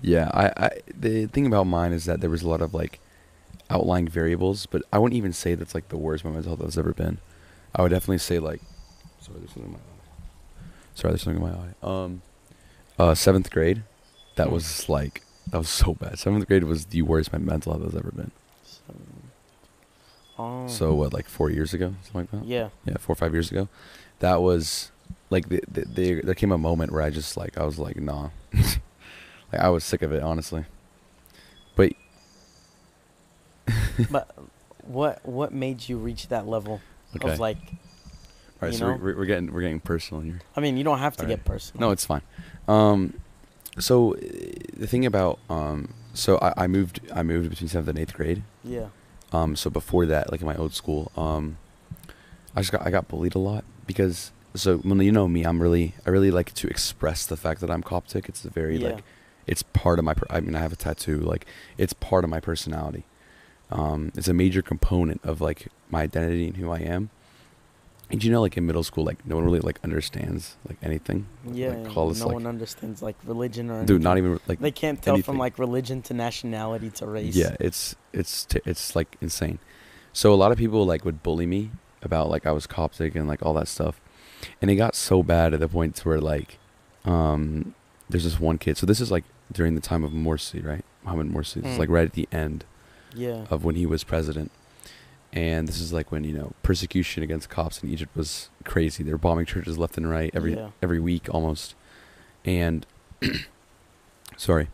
Yeah, 0.01 0.29
I, 0.33 0.45
I 0.65 0.69
the 0.95 1.27
thing 1.27 1.45
about 1.45 1.65
mine 1.65 1.91
is 1.93 2.05
that 2.05 2.19
there 2.19 2.29
was 2.31 2.41
a 2.41 2.49
lot 2.49 2.61
of 2.61 2.73
like 2.73 2.99
outlying 3.69 4.07
variables, 4.07 4.65
but 4.65 4.81
I 4.91 4.97
wouldn't 4.97 5.17
even 5.17 5.33
say 5.33 5.53
that's 5.53 5.75
like 5.75 5.89
the 5.89 5.97
worst 5.97 6.25
my 6.25 6.31
mental 6.31 6.55
health 6.55 6.65
has 6.65 6.77
ever 6.79 6.93
been. 6.93 7.19
I 7.75 7.81
would 7.83 7.89
definitely 7.89 8.17
say 8.17 8.39
like 8.39 8.61
sorry, 9.21 9.37
there's 9.39 9.51
something 9.51 9.65
in 9.65 9.71
my 9.73 9.77
eye. 9.77 10.65
Sorry, 10.95 11.11
there's 11.11 11.21
something 11.21 11.43
in 11.43 11.49
my 11.51 11.55
eye. 11.57 11.73
Um 12.03 12.21
uh 12.97 13.13
seventh 13.13 13.51
grade, 13.51 13.83
that 14.35 14.51
was 14.51 14.89
like 14.89 15.21
that 15.51 15.59
was 15.59 15.69
so 15.69 15.93
bad. 15.93 16.17
Seventh 16.17 16.47
grade 16.47 16.63
was 16.63 16.85
the 16.87 17.03
worst 17.03 17.31
my 17.31 17.37
mental 17.39 17.73
health 17.73 17.85
has 17.85 17.95
ever 17.95 18.11
been. 18.11 18.31
So, 18.65 18.93
oh. 20.39 20.67
So 20.67 20.93
what, 20.95 21.13
like 21.13 21.27
four 21.27 21.49
years 21.51 21.73
ago, 21.73 21.93
something 22.03 22.21
like 22.21 22.31
that? 22.31 22.45
yeah. 22.45 22.69
Yeah, 22.85 22.97
four 22.97 23.13
or 23.13 23.15
five 23.17 23.33
years 23.33 23.51
ago. 23.51 23.67
That 24.19 24.41
was 24.41 24.91
like 25.29 25.49
the, 25.49 25.61
the, 25.67 25.85
the, 25.85 26.21
there 26.21 26.35
came 26.35 26.51
a 26.51 26.57
moment 26.57 26.91
where 26.91 27.01
I 27.01 27.09
just 27.09 27.37
like 27.37 27.57
I 27.57 27.65
was 27.65 27.77
like 27.77 27.97
nah, 27.97 28.29
like 28.53 29.61
I 29.61 29.69
was 29.69 29.83
sick 29.83 30.01
of 30.01 30.11
it 30.11 30.23
honestly. 30.23 30.65
But 31.75 31.93
But 34.09 34.33
what 34.83 35.25
what 35.25 35.53
made 35.53 35.87
you 35.89 35.97
reach 35.97 36.29
that 36.29 36.47
level 36.47 36.81
okay, 37.15 37.31
of 37.31 37.39
like 37.39 37.57
all 38.61 38.67
right, 38.67 38.71
you 38.71 38.77
so 38.79 38.87
know? 38.87 38.99
we're, 39.01 39.15
we're 39.17 39.25
getting 39.25 39.53
we're 39.53 39.61
getting 39.61 39.79
personal 39.79 40.21
here. 40.21 40.41
I 40.55 40.61
mean, 40.61 40.77
you 40.77 40.83
don't 40.83 40.99
have 40.99 41.15
to 41.17 41.23
Alright. 41.23 41.37
get 41.37 41.45
personal. 41.45 41.87
No, 41.87 41.91
it's 41.91 42.05
fine. 42.05 42.21
Um, 42.67 43.13
so 43.77 44.15
uh, 44.15 44.17
the 44.75 44.87
thing 44.87 45.05
about 45.05 45.39
um, 45.49 45.93
so 46.13 46.39
I, 46.39 46.63
I 46.63 46.67
moved 46.67 47.01
I 47.13 47.21
moved 47.21 47.49
between 47.49 47.67
seventh 47.67 47.89
and 47.89 47.99
eighth 47.99 48.13
grade. 48.13 48.43
Yeah. 48.63 48.87
Um, 49.31 49.55
so 49.55 49.69
before 49.69 50.05
that, 50.07 50.31
like 50.31 50.41
in 50.41 50.47
my 50.47 50.55
old 50.55 50.73
school, 50.73 51.11
um, 51.15 51.57
I 52.55 52.61
just 52.61 52.71
got 52.71 52.85
I 52.85 52.89
got 52.89 53.07
bullied 53.07 53.35
a 53.35 53.39
lot 53.39 53.63
because 53.87 54.31
so 54.55 54.77
when 54.77 54.99
you 54.99 55.11
know 55.11 55.27
me, 55.27 55.43
I'm 55.43 55.61
really 55.61 55.93
I 56.05 56.09
really 56.11 56.31
like 56.31 56.53
to 56.55 56.67
express 56.67 57.25
the 57.25 57.37
fact 57.37 57.61
that 57.61 57.71
I'm 57.71 57.81
Coptic. 57.81 58.27
It's 58.29 58.45
a 58.45 58.49
very 58.49 58.77
Yeah. 58.77 58.89
like 58.89 59.03
it's 59.47 59.63
part 59.63 59.97
of 59.97 60.05
my. 60.05 60.13
Per- 60.13 60.27
I 60.29 60.41
mean, 60.41 60.55
I 60.55 60.59
have 60.59 60.73
a 60.73 60.75
tattoo. 60.75 61.19
Like 61.19 61.45
it's 61.77 61.93
part 61.93 62.23
of 62.23 62.29
my 62.29 62.39
personality. 62.41 63.05
Um, 63.71 64.11
it's 64.15 64.27
a 64.27 64.33
major 64.33 64.61
component 64.61 65.21
of 65.23 65.41
like 65.41 65.67
my 65.89 66.01
identity 66.03 66.47
and 66.47 66.57
who 66.57 66.69
I 66.71 66.79
am. 66.79 67.09
And 68.09 68.23
you 68.23 68.31
know, 68.31 68.39
like 68.41 68.55
in 68.55 68.65
middle 68.65 68.83
school, 68.83 69.03
like 69.03 69.25
no 69.25 69.35
one 69.35 69.43
really 69.45 69.59
like 69.59 69.79
understands 69.83 70.55
like 70.67 70.77
anything. 70.81 71.27
Yeah. 71.51 71.69
like, 71.75 71.89
call 71.93 72.09
us 72.09 72.19
no 72.21 72.27
like, 72.27 72.33
one 72.35 72.47
understands 72.47 73.01
like 73.01 73.15
religion 73.25 73.69
or 73.69 73.83
dude, 73.85 74.01
not 74.01 74.17
even 74.17 74.39
like 74.47 74.59
They 74.59 74.71
can't 74.71 75.01
tell 75.01 75.15
anything. 75.15 75.33
from 75.33 75.37
like 75.37 75.59
religion 75.59 76.01
to 76.03 76.13
nationality 76.13 76.89
to 76.91 77.05
race. 77.05 77.35
Yeah, 77.35 77.55
it's 77.59 77.95
it's 78.13 78.45
t- 78.45 78.61
it's 78.65 78.95
like 78.95 79.17
insane. 79.21 79.59
So 80.13 80.33
a 80.33 80.35
lot 80.35 80.51
of 80.53 80.57
people 80.57 80.85
like 80.85 81.03
would 81.05 81.21
bully 81.21 81.45
me 81.45 81.71
about 82.01 82.29
like 82.29 82.45
I 82.45 82.51
was 82.51 82.67
Coptic 82.67 83.15
and 83.15 83.27
like 83.27 83.43
all 83.45 83.53
that 83.55 83.67
stuff, 83.67 83.99
and 84.61 84.69
it 84.71 84.75
got 84.75 84.95
so 84.95 85.23
bad 85.23 85.53
at 85.53 85.59
the 85.59 85.67
point 85.67 85.95
to 85.97 86.07
where 86.09 86.19
like, 86.21 86.57
um, 87.05 87.73
there's 88.09 88.23
this 88.23 88.39
one 88.39 88.57
kid. 88.57 88.77
So 88.77 88.85
this 88.85 88.99
is 88.99 89.11
like 89.11 89.23
during 89.51 89.75
the 89.75 89.81
time 89.81 90.03
of 90.03 90.11
Morsi, 90.11 90.63
right? 90.65 90.83
Mohammed 91.03 91.33
Morsi. 91.33 91.61
Mm. 91.61 91.77
like 91.77 91.89
right 91.89 92.05
at 92.05 92.13
the 92.13 92.27
end 92.31 92.65
Yeah. 93.15 93.45
of 93.49 93.63
when 93.63 93.75
he 93.75 93.85
was 93.85 94.03
president, 94.03 94.51
and 95.33 95.67
this 95.67 95.79
is 95.79 95.91
like 95.93 96.11
when 96.11 96.23
you 96.23 96.33
know 96.33 96.53
persecution 96.63 97.23
against 97.23 97.49
Copts 97.49 97.81
in 97.83 97.89
Egypt 97.89 98.15
was 98.15 98.49
crazy. 98.63 99.03
They 99.03 99.11
were 99.11 99.17
bombing 99.17 99.45
churches 99.45 99.77
left 99.77 99.97
and 99.97 100.09
right 100.09 100.31
every 100.33 100.55
Yeah. 100.55 100.69
every 100.81 100.99
week 100.99 101.27
almost, 101.33 101.75
and 102.45 102.85
sorry, 104.37 104.67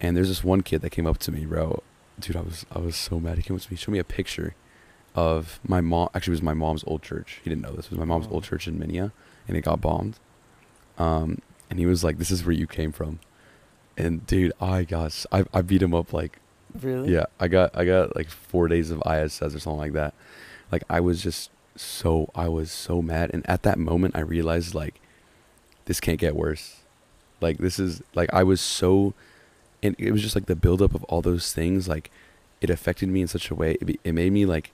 and 0.00 0.16
there's 0.16 0.28
this 0.28 0.44
one 0.44 0.62
kid 0.62 0.80
that 0.82 0.90
came 0.90 1.06
up 1.06 1.18
to 1.18 1.32
me, 1.32 1.44
bro. 1.44 1.82
Dude, 2.18 2.36
I 2.36 2.40
was 2.40 2.66
I 2.74 2.78
was 2.78 2.96
so 2.96 3.20
mad. 3.20 3.36
He 3.36 3.42
came 3.42 3.56
up 3.56 3.62
to 3.62 3.70
me, 3.70 3.76
showed 3.76 3.92
me 3.92 3.98
a 3.98 4.04
picture 4.04 4.54
of 5.14 5.58
my 5.66 5.80
mom. 5.80 6.08
Actually, 6.14 6.32
it 6.32 6.36
was 6.36 6.42
my 6.42 6.54
mom's 6.54 6.84
old 6.86 7.02
church. 7.02 7.40
He 7.42 7.50
didn't 7.50 7.62
know 7.62 7.72
this. 7.72 7.86
It 7.86 7.90
was 7.92 7.98
my 7.98 8.04
mom's 8.04 8.26
Oh. 8.28 8.34
old 8.34 8.44
church 8.44 8.68
in 8.68 8.78
Minia, 8.78 9.12
and 9.46 9.56
it 9.56 9.62
got 9.62 9.80
bombed. 9.80 10.18
Um, 10.98 11.38
and 11.70 11.78
he 11.78 11.86
was 11.86 12.02
like, 12.04 12.18
"This 12.18 12.30
is 12.30 12.44
where 12.44 12.54
you 12.54 12.66
came 12.66 12.92
from," 12.92 13.20
and 13.96 14.26
dude, 14.26 14.52
I 14.60 14.84
got 14.84 15.24
I 15.32 15.62
beat 15.62 15.82
him 15.82 15.94
up 15.94 16.12
like 16.12 16.38
Really? 16.80 17.12
yeah, 17.12 17.26
I 17.38 17.48
got 17.48 17.76
I 17.76 17.84
got 17.84 18.16
like 18.16 18.28
four 18.30 18.68
days 18.68 18.90
of 18.90 19.02
ISS 19.06 19.42
or 19.54 19.58
something 19.60 19.76
like 19.78 19.92
that. 19.92 20.14
Like 20.72 20.82
I 20.90 21.00
was 21.00 21.22
just 21.22 21.50
so 21.76 22.30
I 22.34 22.48
was 22.48 22.70
so 22.72 23.00
mad, 23.02 23.30
and 23.32 23.48
at 23.48 23.62
that 23.62 23.78
moment 23.78 24.16
I 24.16 24.20
realized 24.20 24.74
like 24.74 25.00
this 25.84 26.00
can't 26.00 26.18
get 26.18 26.34
worse. 26.36 26.80
Like 27.40 27.58
this 27.58 27.78
is 27.78 28.02
like 28.14 28.32
I 28.34 28.42
was 28.42 28.60
so, 28.60 29.14
and 29.82 29.94
it 29.98 30.10
was 30.10 30.22
just 30.22 30.34
like 30.34 30.46
the 30.46 30.56
buildup 30.56 30.94
of 30.94 31.04
all 31.04 31.22
those 31.22 31.52
things. 31.52 31.86
Like 31.88 32.10
it 32.60 32.70
affected 32.70 33.08
me 33.08 33.20
in 33.20 33.28
such 33.28 33.50
a 33.50 33.54
way. 33.54 33.72
It, 33.80 33.84
be- 33.86 34.00
it 34.02 34.12
made 34.12 34.32
me 34.32 34.44
like, 34.44 34.72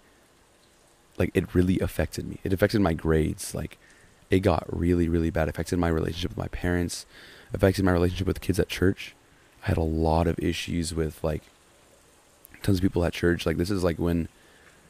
like 1.18 1.30
it 1.34 1.54
really 1.54 1.78
affected 1.80 2.26
me. 2.26 2.38
It 2.44 2.52
affected 2.52 2.80
my 2.80 2.94
grades. 2.94 3.54
Like 3.54 3.78
it 4.30 4.40
got 4.40 4.64
really 4.68 5.08
really 5.08 5.30
bad. 5.30 5.48
affected 5.48 5.78
my 5.78 5.88
relationship 5.88 6.32
with 6.32 6.38
my 6.38 6.48
parents. 6.48 7.06
Affected 7.52 7.84
my 7.84 7.92
relationship 7.92 8.26
with 8.26 8.40
kids 8.40 8.58
at 8.58 8.68
church. 8.68 9.14
I 9.64 9.68
had 9.68 9.76
a 9.76 9.82
lot 9.82 10.26
of 10.26 10.38
issues 10.38 10.94
with 10.94 11.22
like 11.22 11.42
tons 12.62 12.78
of 12.78 12.82
people 12.82 13.04
at 13.04 13.12
church. 13.12 13.46
Like 13.46 13.56
this 13.56 13.70
is 13.70 13.84
like 13.84 13.98
when, 13.98 14.28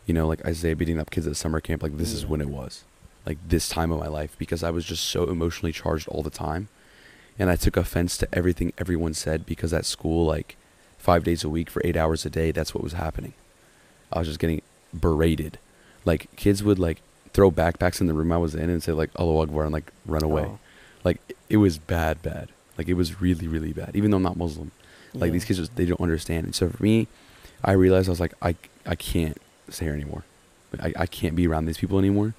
you 0.07 0.15
know, 0.15 0.27
like 0.27 0.45
Isaiah 0.47 0.77
beating 0.77 0.99
up 0.99 1.11
kids 1.11 1.27
at 1.27 1.37
summer 1.37 1.61
camp. 1.61 1.83
Like 1.83 1.99
this 1.99 2.13
is 2.13 2.25
when 2.25 2.41
it 2.41 2.49
was, 2.49 2.85
like 3.27 3.39
this 3.47 3.69
time 3.69 3.93
of 3.93 4.01
my 4.01 4.09
life 4.09 4.37
because 4.39 4.63
I 4.63 4.71
was 4.71 4.85
just 4.85 5.05
so 5.05 5.29
emotionally 5.29 5.73
charged 5.73 6.09
all 6.09 6.23
the 6.23 6.31
time, 6.31 6.69
and 7.39 7.51
I 7.51 7.57
took 7.57 7.77
offense 7.77 8.17
to 8.19 8.29
everything 8.33 8.73
everyone 8.79 9.15
said 9.15 9.45
because 9.45 9.75
at 9.75 9.85
school, 9.85 10.25
like 10.25 10.57
five 10.97 11.25
days 11.25 11.45
a 11.45 11.51
week 11.51 11.69
for 11.69 11.83
eight 11.85 11.97
hours 11.97 12.25
a 12.25 12.31
day, 12.31 12.51
that's 12.51 12.75
what 12.75 12.83
was 12.83 12.95
happening. 12.95 13.35
I 14.13 14.21
was 14.21 14.29
just 14.29 14.41
getting 14.41 14.63
berated. 14.99 15.59
Like 16.05 16.29
kids 16.37 16.63
would 16.63 16.79
like 16.79 17.01
throw 17.33 17.51
backpacks 17.51 18.01
in 18.01 18.07
the 18.07 18.15
room 18.15 18.31
I 18.33 18.37
was 18.39 18.55
in 18.55 18.71
and 18.71 18.83
say 18.83 18.93
like 18.93 19.11
Allah 19.17 19.43
Akbar 19.43 19.65
and 19.65 19.73
like 19.73 19.91
run 20.07 20.23
away. 20.23 20.43
Oh. 20.47 20.59
Like 21.03 21.21
it 21.49 21.57
was 21.59 21.79
bad, 21.79 22.23
bad. 22.23 22.49
Like 22.79 22.89
it 22.89 22.95
was 22.95 23.21
really, 23.21 23.47
really 23.49 23.73
bad. 23.73 23.95
Even 23.95 24.11
though 24.11 24.17
I'm 24.19 24.23
not 24.23 24.37
Muslim, 24.37 24.71
like 25.15 25.29
Yeah. 25.29 25.33
these 25.33 25.45
kids 25.45 25.59
just 25.59 25.77
they 25.77 25.87
don't 25.87 26.01
understand. 26.01 26.45
And 26.47 26.55
so 26.55 26.69
for 26.69 26.83
me, 26.83 27.07
I 27.65 27.73
realized 27.73 28.09
I 28.09 28.13
was 28.13 28.21
like 28.21 28.35
I 28.43 28.57
I 28.87 28.95
can't 28.95 29.39
stay 29.71 29.87
here 29.87 29.95
anymore. 29.95 30.25
Like, 30.77 30.97
I 30.97 31.03
I 31.03 31.07
can't 31.07 31.35
be 31.37 31.47
around 31.47 31.67
these 31.67 31.79
people 31.79 31.99
anymore. 31.99 32.35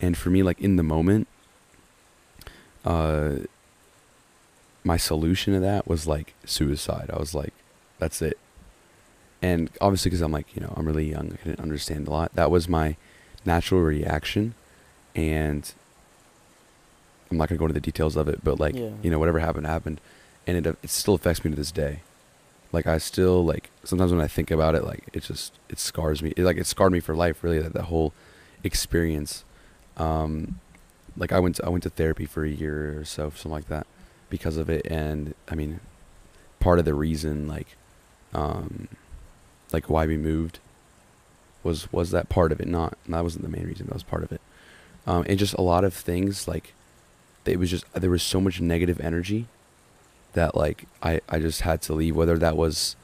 And 0.00 0.16
for 0.16 0.30
me, 0.30 0.42
like 0.42 0.60
in 0.60 0.76
the 0.76 0.82
moment, 0.82 1.26
uh, 2.84 3.36
my 4.84 4.96
solution 4.96 5.54
to 5.54 5.60
that 5.60 5.86
was 5.88 6.06
like 6.06 6.34
suicide. 6.44 7.10
I 7.12 7.18
was 7.18 7.34
like, 7.34 7.52
that's 7.98 8.22
it. 8.22 8.38
And 9.40 9.70
obviously, 9.80 10.10
because 10.10 10.20
I'm 10.22 10.32
like, 10.32 10.54
you 10.56 10.60
know, 10.62 10.74
I'm 10.76 10.84
really 10.86 11.08
young, 11.08 11.38
I 11.40 11.48
didn't 11.48 11.60
understand 11.60 12.08
a 12.08 12.10
lot. 12.10 12.34
That 12.34 12.50
was 12.50 12.68
my 12.68 12.96
natural 13.44 13.80
reaction, 13.82 14.54
and 15.14 15.72
I'm 17.30 17.36
not 17.36 17.48
gonna 17.48 17.58
go 17.58 17.66
into 17.66 17.74
the 17.74 17.80
details 17.80 18.16
of 18.16 18.28
it, 18.28 18.42
but 18.42 18.58
like, 18.58 18.74
Yeah. 18.74 18.90
you 19.02 19.10
know, 19.10 19.18
whatever 19.18 19.38
happened 19.38 19.66
happened, 19.66 20.00
and 20.46 20.66
it 20.66 20.78
it 20.82 20.90
still 20.90 21.14
affects 21.14 21.44
me 21.44 21.50
to 21.50 21.56
this 21.56 21.70
day. 21.70 22.00
Like 22.72 22.86
I 22.86 22.98
still 22.98 23.44
like 23.44 23.70
sometimes 23.84 24.12
when 24.12 24.20
I 24.20 24.26
think 24.26 24.50
about 24.50 24.74
it, 24.74 24.84
like 24.84 25.04
it 25.12 25.22
just 25.22 25.52
it 25.68 25.78
scars 25.78 26.22
me. 26.22 26.32
It, 26.36 26.44
like 26.44 26.56
it 26.56 26.66
scarred 26.66 26.92
me 26.92 27.00
for 27.00 27.14
life. 27.14 27.44
Really, 27.44 27.60
that, 27.60 27.74
that 27.74 27.84
whole 27.84 28.12
experience. 28.64 29.44
Um, 29.96 30.58
like 31.16 31.32
I 31.32 31.38
went 31.40 31.56
to, 31.56 31.66
I 31.66 31.68
went 31.68 31.82
to 31.84 31.90
therapy 31.90 32.24
for 32.26 32.44
a 32.44 32.48
year 32.50 32.98
or 33.00 33.04
so, 33.04 33.30
something 33.30 33.50
like 33.50 33.68
that, 33.68 33.86
because 34.30 34.56
of 34.56 34.68
it. 34.70 34.86
And 34.90 35.34
I 35.48 35.54
mean, 35.54 35.80
part 36.60 36.78
of 36.78 36.84
the 36.84 36.94
reason, 36.94 37.48
like, 37.48 37.76
um, 38.32 38.88
like 39.72 39.90
why 39.90 40.06
we 40.06 40.16
moved, 40.16 40.58
was 41.62 41.92
was 41.92 42.10
that 42.10 42.28
part 42.28 42.52
of 42.52 42.60
it. 42.60 42.68
Not 42.68 42.96
that 43.08 43.22
wasn't 43.22 43.44
the 43.44 43.50
main 43.50 43.66
reason. 43.66 43.86
That 43.86 43.94
was 43.94 44.02
part 44.02 44.22
of 44.22 44.32
it. 44.32 44.40
Um, 45.06 45.24
and 45.28 45.38
just 45.38 45.54
a 45.54 45.62
lot 45.62 45.84
of 45.84 45.94
things 45.94 46.46
like, 46.46 46.74
it 47.46 47.58
was 47.58 47.70
just 47.70 47.84
there 47.94 48.10
was 48.10 48.22
so 48.22 48.40
much 48.40 48.60
negative 48.60 49.00
energy, 49.00 49.46
that 50.34 50.54
like 50.54 50.84
I 51.02 51.20
I 51.28 51.38
just 51.38 51.62
had 51.62 51.82
to 51.82 51.94
leave. 51.94 52.16
Whether 52.16 52.38
that 52.38 52.56
was, 52.56 52.96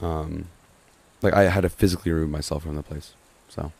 um, 0.00 0.48
like 1.22 1.34
I 1.34 1.44
had 1.44 1.62
to 1.62 1.68
physically 1.68 2.12
remove 2.12 2.30
myself 2.30 2.62
from 2.62 2.76
the 2.76 2.82
place. 2.82 3.14
So. 3.48 3.72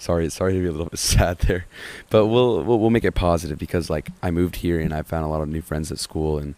Sorry, 0.00 0.30
sorry 0.30 0.52
to 0.52 0.60
be 0.60 0.66
a 0.66 0.70
little 0.70 0.86
bit 0.90 0.98
sad 1.00 1.40
there, 1.40 1.66
but 2.08 2.26
we'll 2.26 2.62
we'll, 2.62 2.78
we'll 2.78 2.90
make 2.90 3.02
it 3.02 3.16
positive 3.16 3.58
because 3.58 3.90
like 3.90 4.10
I 4.22 4.30
moved 4.30 4.56
here 4.56 4.78
and 4.78 4.94
I 4.94 5.02
found 5.02 5.24
a 5.24 5.28
lot 5.28 5.40
of 5.40 5.48
new 5.48 5.60
friends 5.60 5.90
at 5.90 5.98
school 5.98 6.38
and 6.38 6.54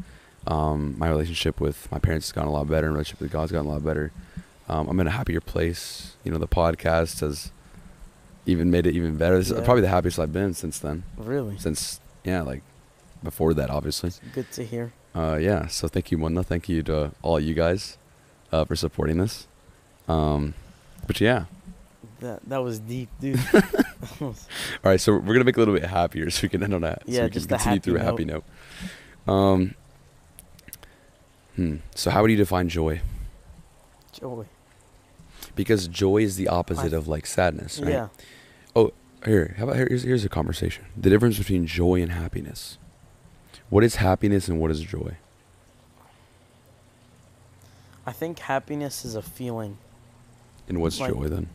um, 0.46 0.94
my 0.98 1.08
relationship 1.08 1.60
with 1.60 1.90
my 1.90 1.98
parents 1.98 2.28
has 2.28 2.32
gotten 2.32 2.50
a 2.50 2.52
lot 2.52 2.68
better 2.68 2.86
and 2.86 2.94
relationship 2.94 3.20
with 3.20 3.32
God's 3.32 3.52
gotten 3.52 3.66
a 3.66 3.72
lot 3.72 3.84
better. 3.84 4.12
Um, 4.70 4.88
I'm 4.88 5.00
in 5.00 5.08
a 5.08 5.10
happier 5.10 5.40
place. 5.40 6.16
You 6.22 6.30
know, 6.30 6.38
the 6.38 6.46
podcast 6.46 7.20
has 7.20 7.50
even 8.46 8.70
made 8.70 8.86
it 8.86 8.94
even 8.94 9.16
better. 9.16 9.36
This 9.36 9.50
is 9.50 9.60
probably 9.62 9.82
the 9.82 9.88
happiest 9.88 10.20
I've 10.20 10.32
been 10.32 10.54
since 10.54 10.78
then. 10.78 11.02
Really? 11.16 11.58
Since 11.58 11.98
yeah, 12.22 12.42
like 12.42 12.62
before 13.20 13.52
that, 13.54 13.68
obviously. 13.68 14.08
It's 14.08 14.20
good 14.32 14.50
to 14.52 14.64
hear. 14.64 14.92
Uh, 15.12 15.38
yeah. 15.40 15.66
So 15.66 15.88
thank 15.88 16.12
you, 16.12 16.18
Mena. 16.18 16.44
Thank 16.44 16.68
you 16.68 16.84
to 16.84 17.10
all 17.20 17.40
you 17.40 17.52
guys 17.52 17.98
uh, 18.52 18.64
for 18.64 18.76
supporting 18.76 19.18
this. 19.18 19.48
Um, 20.06 20.54
but 21.04 21.20
yeah. 21.20 21.46
That 22.20 22.48
that 22.48 22.58
was 22.58 22.78
deep, 22.78 23.08
dude. 23.20 23.40
All 24.20 24.34
right, 24.84 25.00
so 25.00 25.14
we're 25.14 25.34
gonna 25.34 25.44
make 25.44 25.56
it 25.56 25.58
a 25.58 25.64
little 25.64 25.74
bit 25.74 25.84
happier, 25.84 26.30
so 26.30 26.42
we 26.42 26.48
can 26.48 26.62
end 26.62 26.74
on 26.74 26.82
that. 26.82 27.02
so 27.06 27.12
Yeah, 27.12 27.22
we 27.22 27.28
can 27.28 27.32
just 27.32 27.46
a 27.46 27.56
continue 27.56 27.80
through 27.80 27.96
a 27.96 28.00
happy 28.04 28.24
note. 28.24 28.44
Um. 29.26 29.74
Hmm. 31.56 31.76
So 31.94 32.10
how 32.10 32.22
would 32.22 32.30
you 32.30 32.36
define 32.36 32.68
joy? 32.68 33.00
Joy. 34.12 34.46
Because 35.56 35.88
joy 35.88 36.18
is 36.18 36.36
the 36.36 36.48
opposite 36.48 36.92
I- 36.92 36.96
of 36.96 37.08
like 37.08 37.26
sadness, 37.26 37.80
right? 37.80 37.90
Yeah. 37.92 38.08
Oh, 38.76 38.92
here, 39.24 39.54
how 39.58 39.64
about 39.64 39.76
here's 39.76 40.02
here's 40.04 40.24
a 40.24 40.28
conversation. 40.28 40.84
The 40.96 41.10
difference 41.10 41.38
between 41.38 41.66
joy 41.66 42.00
and 42.02 42.12
happiness. 42.12 42.78
What 43.68 43.84
is 43.84 43.96
happiness 43.96 44.48
and 44.48 44.58
what 44.60 44.70
is 44.70 44.80
joy? 44.80 45.16
I 48.06 48.12
think 48.12 48.38
happiness 48.40 49.04
is 49.04 49.14
a 49.14 49.22
feeling. 49.22 49.78
And 50.68 50.80
what's 50.80 50.98
Like- 51.00 51.12
joy 51.12 51.28
then? 51.28 51.48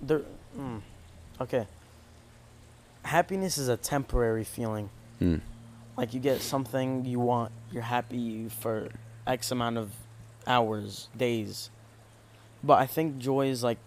There. 0.00 0.22
Mm, 0.58 0.80
okay. 1.40 1.66
Happiness 3.04 3.58
is 3.58 3.68
a 3.68 3.76
temporary 3.76 4.44
feeling. 4.44 4.90
Hmm. 5.18 5.36
Like 5.96 6.12
you 6.12 6.20
get 6.20 6.40
something 6.40 7.04
you 7.04 7.20
want, 7.20 7.52
you're 7.72 7.82
happy 7.82 8.48
for 8.48 8.88
X 9.26 9.50
amount 9.50 9.78
of 9.78 9.92
hours, 10.46 11.08
days. 11.16 11.70
But 12.66 12.78
I 12.80 12.86
think 12.86 13.18
joy 13.18 13.46
is 13.46 13.62
like 13.62 13.78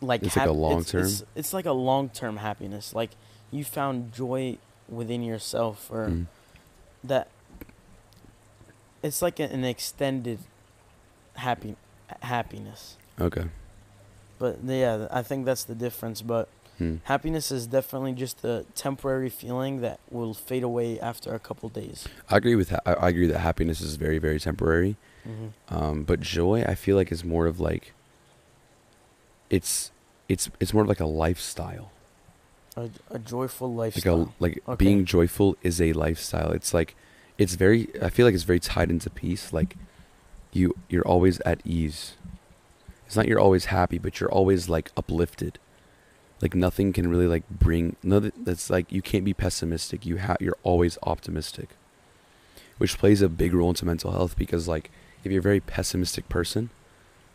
like 0.00 0.22
It's 0.22 0.36
like 0.36 0.48
a 0.48 0.52
long 0.52 0.80
it's, 0.80 0.90
term? 0.92 1.02
It's, 1.02 1.24
it's 1.34 1.52
like 1.52 1.66
a 1.66 1.72
long 1.72 2.08
term 2.08 2.36
happiness. 2.38 2.94
Like 2.94 3.10
you 3.50 3.64
found 3.64 4.12
joy 4.12 4.58
within 4.88 5.22
yourself 5.22 5.90
or 5.90 6.06
Mm. 6.08 6.26
that 7.04 7.28
it's 9.02 9.20
like 9.22 9.40
an 9.40 9.64
extended 9.64 10.38
happy 11.34 11.74
happiness. 12.22 12.96
Okay. 13.20 13.46
But 14.38 14.58
yeah, 14.64 15.08
I 15.10 15.22
think 15.22 15.44
that's 15.46 15.64
the 15.64 15.74
difference. 15.74 16.22
But 16.22 16.48
Hmm. 16.80 16.96
happiness 17.04 17.52
is 17.52 17.66
definitely 17.66 18.14
just 18.14 18.42
a 18.44 18.64
temporary 18.74 19.28
feeling 19.28 19.80
that 19.82 20.00
will 20.10 20.32
fade 20.34 20.62
away 20.62 20.98
after 20.98 21.34
a 21.34 21.38
couple 21.38 21.68
days. 21.68 22.08
I 22.30 22.38
agree 22.38 22.54
with 22.56 22.70
ha- 22.70 22.80
I 22.86 23.08
agree 23.10 23.26
that 23.26 23.38
happiness 23.40 23.80
is 23.82 23.96
very 23.96 24.18
very 24.18 24.40
temporary. 24.40 24.96
Mm-hmm. 25.28 25.74
Um, 25.76 26.02
but 26.04 26.20
joy, 26.20 26.62
I 26.64 26.74
feel 26.74 26.96
like 26.96 27.12
is 27.12 27.22
more 27.24 27.46
of 27.46 27.60
like. 27.60 27.92
It's, 29.50 29.90
it's 30.28 30.48
it's 30.60 30.72
more 30.72 30.82
of 30.84 30.88
like 30.88 31.00
a 31.00 31.06
lifestyle. 31.06 31.90
A, 32.76 32.88
a 33.10 33.18
joyful 33.18 33.68
Like 33.74 33.94
lifestyle. 33.96 34.22
a 34.22 34.42
like 34.42 34.62
Okay. 34.66 34.76
being 34.84 35.04
joyful 35.04 35.56
is 35.62 35.80
a 35.80 35.92
lifestyle. 35.92 36.52
It's 36.52 36.72
like, 36.72 36.94
it's 37.36 37.54
very. 37.56 37.88
I 38.00 38.08
feel 38.10 38.24
like 38.26 38.34
it's 38.34 38.44
very 38.44 38.60
tied 38.60 38.90
into 38.90 39.10
peace. 39.10 39.52
Like, 39.52 39.76
you 40.52 40.74
you're 40.88 41.06
always 41.06 41.40
at 41.40 41.60
ease. 41.64 42.14
It's 43.06 43.16
not 43.16 43.26
you're 43.26 43.40
always 43.40 43.66
happy, 43.66 43.98
but 43.98 44.20
you're 44.20 44.30
always 44.32 44.68
like 44.68 44.90
uplifted. 44.96 45.58
Like 46.42 46.54
nothing 46.54 46.92
can 46.92 47.08
really 47.08 47.26
like 47.26 47.48
bring 47.50 47.96
no. 48.02 48.18
That's 48.20 48.70
like 48.70 48.90
you 48.90 49.02
can't 49.02 49.24
be 49.24 49.34
pessimistic. 49.34 50.06
You 50.06 50.16
have 50.16 50.38
you're 50.40 50.56
always 50.62 50.96
optimistic, 51.02 51.70
which 52.78 52.96
plays 52.98 53.20
a 53.22 53.28
big 53.28 53.52
role 53.52 53.68
into 53.70 53.84
mental 53.84 54.12
health 54.12 54.36
because 54.36 54.66
like 54.66 54.90
if 55.22 55.30
you're 55.30 55.40
a 55.40 55.42
very 55.42 55.60
pessimistic 55.60 56.28
person, 56.30 56.70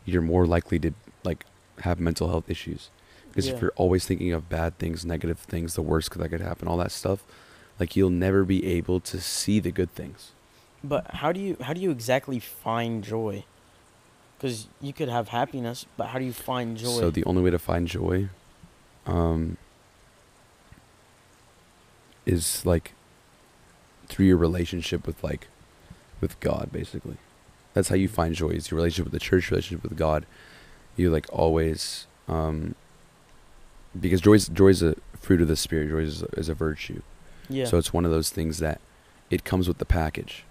you're 0.06 0.24
more 0.24 0.48
likely 0.48 0.80
to 0.80 0.92
like 1.24 1.46
have 1.82 2.00
mental 2.00 2.30
health 2.30 2.50
issues. 2.50 2.90
Because 3.30 3.48
if 3.50 3.62
you're 3.62 3.74
always 3.76 4.06
thinking 4.06 4.32
of 4.32 4.50
bad 4.50 4.78
things, 4.80 5.06
negative 5.06 5.40
things, 5.40 5.76
the 5.76 5.82
worst 5.82 6.18
that 6.18 6.30
could 6.30 6.42
happen, 6.42 6.68
all 6.70 6.78
that 6.78 6.92
stuff, 6.92 7.24
like 7.80 7.96
you'll 7.96 8.10
never 8.10 8.46
be 8.46 8.66
able 8.66 9.00
to 9.02 9.20
see 9.20 9.60
the 9.60 9.72
good 9.72 9.94
things. 9.94 10.32
but 10.84 11.16
how 11.16 11.32
do 11.32 11.40
you 11.40 11.58
how 11.62 11.74
do 11.74 11.82
you 11.82 11.92
exactly 11.92 12.40
find 12.40 13.04
joy? 13.04 13.44
Because 14.38 14.68
you 14.82 14.94
could 14.94 15.10
have 15.10 15.30
happiness, 15.30 15.86
but 15.98 16.08
how 16.08 16.20
do 16.20 16.26
you 16.26 16.34
find 16.34 16.78
joy? 16.78 17.00
So 17.00 17.10
the 17.12 17.24
only 17.26 17.42
way 17.42 17.50
to 17.52 17.60
find 17.60 17.88
joy, 17.88 18.30
um, 19.06 19.58
is 22.26 22.66
like 22.66 22.94
through 24.08 24.26
your 24.26 24.38
relationship 24.38 25.06
with 25.06 25.24
like, 25.24 25.48
with 26.22 26.40
God, 26.40 26.70
basically. 26.72 27.18
That's 27.74 27.90
how 27.90 27.96
you 27.96 28.08
find 28.08 28.34
joy. 28.36 28.50
Is 28.50 28.72
your 28.72 28.78
relationship 28.78 29.12
with 29.12 29.14
the 29.14 29.26
church, 29.26 29.52
relationship 29.52 29.84
with 29.84 29.98
God. 29.98 30.26
You 30.96 31.10
like 31.10 31.28
always, 31.32 32.08
um, 32.28 32.76
because 34.00 34.22
joy 34.22 34.34
is 34.34 34.48
joy 34.48 34.70
is 34.70 34.82
a 34.82 34.96
fruit 35.20 35.42
of 35.42 35.48
the 35.50 35.58
spirit. 35.58 35.90
Joy 35.90 35.98
is 36.00 36.22
a, 36.22 36.28
is 36.38 36.48
a 36.48 36.54
virtue. 36.54 37.02
yeah. 37.50 37.66
So 37.66 37.78
it's 37.78 37.92
one 37.92 38.06
of 38.06 38.12
those 38.12 38.30
things 38.30 38.60
that 38.60 38.80
it 39.30 39.44
comes 39.44 39.68
with 39.68 39.78
the 39.78 39.86
package. 39.86 40.46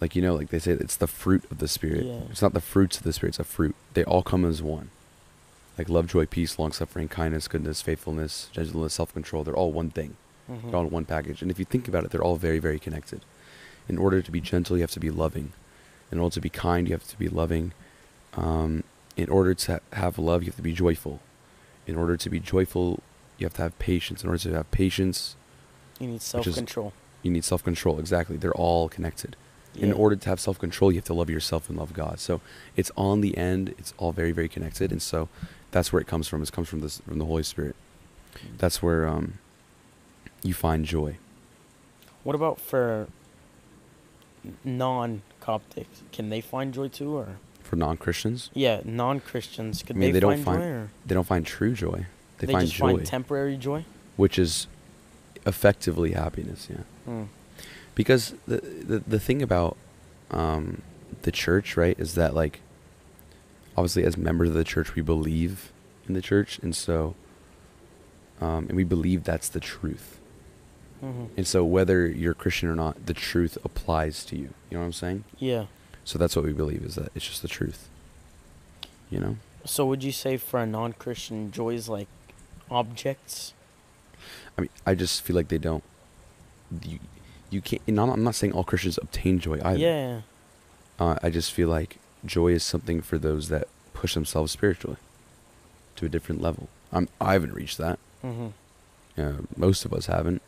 Like 0.00 0.14
you 0.14 0.22
know, 0.22 0.36
like 0.36 0.50
they 0.50 0.60
say, 0.60 0.72
it's 0.72 0.94
the 0.94 1.08
fruit 1.08 1.42
of 1.50 1.58
the 1.58 1.66
spirit. 1.66 2.04
Yeah. 2.04 2.20
It's 2.30 2.40
not 2.40 2.54
the 2.54 2.60
fruits 2.60 2.98
of 2.98 3.02
the 3.02 3.12
spirit; 3.12 3.30
it's 3.30 3.40
a 3.40 3.44
fruit. 3.44 3.74
They 3.94 4.04
all 4.04 4.22
come 4.22 4.44
as 4.44 4.62
one. 4.62 4.90
Like 5.78 5.88
love, 5.88 6.08
joy, 6.08 6.26
peace, 6.26 6.58
long 6.58 6.72
suffering, 6.72 7.08
kindness, 7.08 7.46
goodness, 7.46 7.80
faithfulness, 7.80 8.48
gentleness, 8.52 8.94
self 8.94 9.12
control. 9.14 9.44
They're 9.44 9.56
all 9.56 9.72
one 9.72 9.90
thing. 9.90 10.16
Mhm. 10.50 10.62
They're 10.64 10.76
all 10.76 10.84
in 10.86 10.90
one 10.90 11.04
package. 11.04 11.40
And 11.40 11.50
if 11.50 11.58
you 11.58 11.64
think 11.64 11.86
about 11.86 12.04
it, 12.04 12.10
they're 12.10 12.22
all 12.22 12.36
very, 12.36 12.58
very 12.58 12.78
connected. 12.80 13.20
In 13.88 13.96
order 13.96 14.20
to 14.20 14.30
be 14.30 14.40
gentle, 14.40 14.76
you 14.76 14.82
have 14.82 14.90
to 14.92 15.00
be 15.00 15.10
loving. 15.10 15.52
In 16.10 16.18
order 16.18 16.34
to 16.34 16.40
be 16.40 16.48
kind, 16.50 16.88
you 16.88 16.94
have 16.94 17.06
to 17.08 17.16
be 17.18 17.28
loving. 17.28 17.72
Um, 18.34 18.82
in 19.16 19.28
order 19.28 19.54
to 19.54 19.80
have 19.92 20.18
love, 20.18 20.42
you 20.42 20.46
have 20.46 20.56
to 20.56 20.62
be 20.62 20.72
joyful. 20.72 21.20
In 21.86 21.96
order 21.96 22.16
to 22.16 22.28
be 22.30 22.40
joyful, 22.40 23.00
you 23.38 23.46
have 23.46 23.54
to 23.54 23.62
have 23.62 23.78
patience. 23.78 24.22
In 24.24 24.28
order 24.30 24.42
to 24.42 24.52
have 24.54 24.70
patience, 24.70 25.36
you 26.00 26.08
need 26.08 26.22
self 26.22 26.44
control. 26.52 26.92
you 27.22 27.30
need 27.30 27.44
self 27.44 27.62
control. 27.62 27.98
Exactly. 28.00 28.36
They're 28.36 28.52
all 28.54 28.88
connected. 28.88 29.36
In 29.74 29.92
order 29.92 30.16
to 30.16 30.28
have 30.28 30.40
self 30.40 30.58
control, 30.58 30.90
you 30.90 30.98
have 30.98 31.04
to 31.04 31.14
love 31.14 31.30
yourself 31.30 31.68
and 31.68 31.78
love 31.78 31.92
God. 31.92 32.18
So 32.18 32.40
it's 32.74 32.90
on 32.96 33.20
the 33.20 33.36
end. 33.38 33.74
It's 33.78 33.94
all 33.96 34.10
very, 34.12 34.32
very 34.32 34.48
connected. 34.48 34.90
And 34.90 35.00
so 35.00 35.28
that's 35.70 35.92
where 35.92 36.00
it 36.00 36.06
comes 36.06 36.28
from. 36.28 36.42
It 36.42 36.52
comes 36.52 36.68
from 36.68 36.80
this 36.80 36.98
from 37.06 37.18
the 37.18 37.24
Holy 37.26 37.42
Spirit. 37.42 37.76
That's 38.58 38.82
where 38.82 39.06
um, 39.06 39.34
you 40.42 40.54
find 40.54 40.84
joy. 40.84 41.16
What 42.24 42.34
about 42.34 42.60
for 42.60 43.08
non-Coptic? 44.64 45.86
Can 46.12 46.30
they 46.30 46.40
find 46.40 46.72
joy 46.72 46.88
too, 46.88 47.16
or 47.16 47.36
For 47.62 47.76
non 47.76 47.96
Christians, 47.96 48.50
yeah, 48.54 48.80
non-Christians? 48.84 49.82
Could 49.82 49.96
I 49.96 49.98
mean, 49.98 50.08
they, 50.08 50.12
they 50.14 50.20
don't 50.20 50.34
find, 50.36 50.44
find- 50.44 50.60
joy, 50.60 50.66
or 50.66 50.90
they 51.06 51.14
don't 51.14 51.26
find 51.26 51.46
true 51.46 51.74
joy. 51.74 52.06
They, 52.38 52.46
they 52.46 52.52
find 52.52 52.66
just 52.66 52.76
joy, 52.78 52.94
find 52.94 53.06
temporary 53.06 53.56
joy? 53.56 53.84
which 54.16 54.38
is 54.38 54.66
effectively 55.46 56.12
happiness. 56.12 56.68
Yeah. 56.70 56.82
Mm. 57.08 57.28
because 57.94 58.34
the 58.46 58.60
the, 58.60 58.98
the 59.00 59.20
thing 59.20 59.42
about 59.42 59.76
um, 60.30 60.82
the 61.22 61.32
church 61.32 61.76
right 61.76 61.98
is 61.98 62.14
that 62.14 62.34
like 62.34 62.60
obviously 63.78 64.04
as 64.04 64.16
members 64.16 64.48
of 64.48 64.54
the 64.54 64.64
church 64.64 64.94
we 64.96 65.02
believe 65.02 65.72
in 66.08 66.14
the 66.14 66.22
church 66.22 66.58
and 66.64 66.74
so 66.74 67.14
um, 68.40 68.66
and 68.68 68.76
we 68.76 68.84
believe 68.84 69.24
that's 69.24 69.48
the 69.48 69.60
truth. 69.60 70.18
Hmm 71.00 71.26
and 71.36 71.46
so 71.46 71.64
whether 71.64 72.06
you're 72.08 72.34
christian 72.34 72.68
or 72.68 72.74
not 72.74 73.06
the 73.06 73.14
truth 73.14 73.56
applies 73.64 74.24
to 74.26 74.36
you. 74.36 74.50
You 74.68 74.74
know 74.76 74.80
what 74.80 74.86
i'm 74.86 74.92
saying? 74.92 75.24
Yeah. 75.38 75.66
so 76.04 76.18
that's 76.18 76.34
what 76.34 76.44
we 76.44 76.52
believe 76.52 76.82
is 76.82 76.94
that 76.96 77.10
it's 77.14 77.26
just 77.32 77.42
the 77.42 77.48
truth. 77.48 77.88
You 79.10 79.20
know? 79.20 79.36
So 79.64 79.86
would 79.86 80.02
you 80.02 80.12
say 80.12 80.36
for 80.36 80.60
a 80.60 80.66
non-Christian, 80.66 81.50
joy 81.52 81.74
is 81.74 81.88
like 81.88 82.08
objects? 82.70 83.54
i 84.56 84.60
mean 84.62 84.70
i 84.84 84.92
just 84.94 85.22
feel 85.22 85.36
like 85.36 85.48
they 85.48 85.58
don't 85.58 85.84
you, 86.82 86.98
you 87.48 87.60
can't 87.60 87.80
and 87.86 87.98
I'm 88.00 88.10
I'm 88.10 88.24
not 88.24 88.34
saying 88.34 88.52
all 88.52 88.64
christians 88.64 88.98
obtain 88.98 89.38
joy 89.38 89.58
either. 89.64 89.78
Yeah. 89.78 90.20
Uh, 90.98 91.16
I 91.22 91.30
just 91.30 91.52
feel 91.52 91.68
like 91.68 91.98
joy 92.24 92.48
is 92.52 92.62
something 92.62 93.00
for 93.00 93.18
those 93.18 93.48
that 93.48 93.68
push 93.94 94.14
themselves 94.14 94.52
spiritually 94.52 94.96
to 95.96 96.06
a 96.06 96.08
different 96.08 96.40
level. 96.40 96.68
I'm, 96.92 97.08
I 97.20 97.32
haven't 97.34 97.54
reached 97.54 97.78
that. 97.78 97.98
hmm 98.22 98.48
Uh, 99.16 99.38
most 99.56 99.84
of 99.84 99.92
us 99.92 100.06
haven't. 100.06 100.40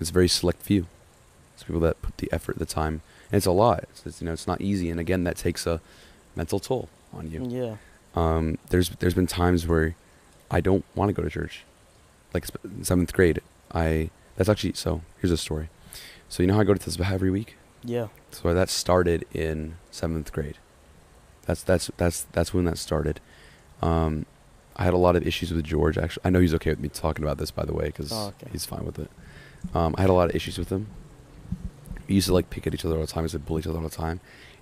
It's 0.00 0.10
a 0.10 0.12
very 0.12 0.28
select 0.28 0.62
few. 0.62 0.86
It's 1.54 1.62
people 1.64 1.80
that 1.82 2.00
put 2.02 2.16
the 2.18 2.28
effort, 2.32 2.58
the 2.58 2.66
time, 2.66 3.00
and 3.30 3.36
it's 3.38 3.46
a 3.46 3.50
lot. 3.52 3.84
It's, 3.90 4.06
it's, 4.06 4.20
you 4.20 4.26
know, 4.26 4.32
it's 4.32 4.46
not 4.46 4.60
easy, 4.60 4.90
and 4.90 5.00
again, 5.00 5.24
that 5.24 5.36
takes 5.36 5.66
a 5.66 5.80
mental 6.34 6.58
toll 6.60 6.88
on 7.12 7.30
you. 7.30 7.46
Yeah. 7.48 7.76
Um, 8.14 8.58
there's 8.70 8.90
there's 9.00 9.14
been 9.14 9.26
times 9.26 9.66
where 9.66 9.94
I 10.50 10.60
don't 10.60 10.84
want 10.94 11.08
to 11.10 11.12
go 11.12 11.22
to 11.22 11.30
church, 11.30 11.64
like 12.34 12.44
in 12.64 12.84
seventh 12.84 13.12
grade. 13.12 13.40
I 13.74 14.10
that's 14.36 14.48
actually 14.48 14.74
so. 14.74 15.00
Here's 15.20 15.32
a 15.32 15.36
story. 15.36 15.68
So 16.28 16.42
you 16.42 16.46
know 16.46 16.54
how 16.54 16.60
I 16.60 16.64
go 16.64 16.74
to 16.74 16.90
Tasbeha 16.90 17.12
every 17.12 17.30
week. 17.30 17.56
Yeah. 17.84 18.08
So 18.32 18.52
that 18.52 18.68
started 18.70 19.24
in 19.32 19.76
seventh 19.90 20.32
grade. 20.32 20.56
That's 21.46 21.62
that's 21.62 21.90
that's 21.96 22.22
that's 22.32 22.52
when 22.52 22.64
that 22.64 22.78
started. 22.78 23.20
Um, 23.82 24.26
I 24.76 24.84
had 24.84 24.92
a 24.94 24.98
lot 24.98 25.16
of 25.16 25.26
issues 25.26 25.52
with 25.52 25.64
George. 25.64 25.96
Actually, 25.96 26.22
I 26.26 26.30
know 26.30 26.40
he's 26.40 26.54
okay 26.54 26.70
with 26.70 26.80
me 26.80 26.88
talking 26.88 27.24
about 27.24 27.38
this, 27.38 27.50
by 27.50 27.64
the 27.64 27.72
way, 27.72 27.86
because 27.86 28.12
Oh, 28.12 28.28
okay. 28.40 28.48
he's 28.52 28.64
fine 28.66 28.84
with 28.84 28.98
it. 28.98 29.10
Um, 29.74 29.94
I 29.96 30.02
had 30.02 30.10
a 30.10 30.12
lot 30.12 30.28
of 30.28 30.36
issues 30.36 30.58
with 30.58 30.68
him. 30.70 30.88
We 32.08 32.16
used 32.16 32.26
to 32.28 32.34
like 32.34 32.50
pick 32.50 32.66
at 32.66 32.74
each 32.74 32.84
other 32.84 32.94
all 32.96 33.00
the 33.00 33.06
time. 33.06 33.22
We 33.22 33.26
used 33.26 33.32
to 33.34 33.38
bully 33.38 33.60
each 33.60 33.66
other 33.66 33.78
all 33.78 33.84
the 33.84 33.90
time, 33.90 34.20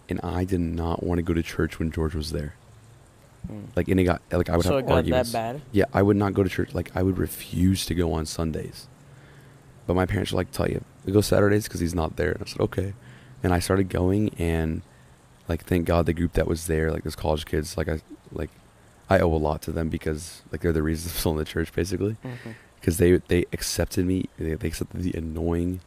and 0.09 0.21
I 0.23 0.45
did 0.45 0.61
not 0.61 1.03
want 1.03 1.19
to 1.19 1.23
go 1.23 1.35
to 1.35 1.43
church 1.43 1.79
when 1.79 1.91
George 1.91 2.15
was 2.15 2.33
there. 2.33 2.55
Mm. 3.51 3.65
Like, 3.77 3.89
and 3.89 3.99
it 4.01 4.05
got 4.05 4.23
like 4.31 4.49
I 4.49 4.57
would 4.57 4.65
so 4.65 4.77
have 4.77 4.85
it 4.85 4.89
got 4.89 4.95
arguments. 4.97 5.33
that 5.33 5.55
bad? 5.55 5.63
Yeah, 5.73 5.85
I 5.93 6.03
would 6.03 6.17
not 6.17 6.33
go 6.35 6.43
to 6.43 6.49
church. 6.49 6.75
Like 6.75 6.91
I 6.95 7.03
would 7.03 7.19
refuse 7.19 7.85
to 7.87 7.95
go 7.95 8.13
on 8.13 8.25
Sundays. 8.27 8.87
But 9.87 9.95
my 9.95 10.07
parents 10.07 10.33
were 10.33 10.37
like, 10.39 10.51
"Tell 10.53 10.69
you, 10.69 10.83
we 11.05 11.13
go 11.13 11.21
Saturdays 11.21 11.65
because 11.65 11.81
he's 11.81 11.95
not 11.95 12.17
there." 12.17 12.33
And 12.33 12.43
I 12.43 12.47
said, 12.47 12.61
"Okay." 12.61 12.95
And 13.43 13.53
I 13.53 13.59
started 13.59 13.91
going, 13.91 14.31
and 14.39 14.81
like, 15.49 15.65
thank 15.65 15.87
God 15.87 16.07
the 16.07 16.13
group 16.13 16.33
that 16.35 16.47
was 16.47 16.67
there, 16.67 16.91
like 16.91 17.05
those 17.05 17.17
college 17.17 17.45
kids, 17.47 17.77
like 17.77 17.89
I, 17.89 18.01
like, 18.33 18.51
I 19.11 19.19
owe 19.19 19.33
a 19.35 19.37
lot 19.37 19.61
to 19.63 19.73
them 19.73 19.89
because 19.91 20.43
like 20.51 20.63
they're 20.63 20.73
the 20.73 20.83
reason 20.83 21.11
I'm 21.13 21.19
still 21.19 21.33
in 21.33 21.39
the 21.39 21.45
church, 21.45 21.73
basically, 21.73 22.17
because 22.81 22.97
they 22.99 23.17
they 23.29 23.45
accepted 23.53 24.07
me. 24.07 24.29
They, 24.39 24.55
they 24.55 24.69
accepted 24.69 25.03
the 25.03 25.13
annoying 25.17 25.81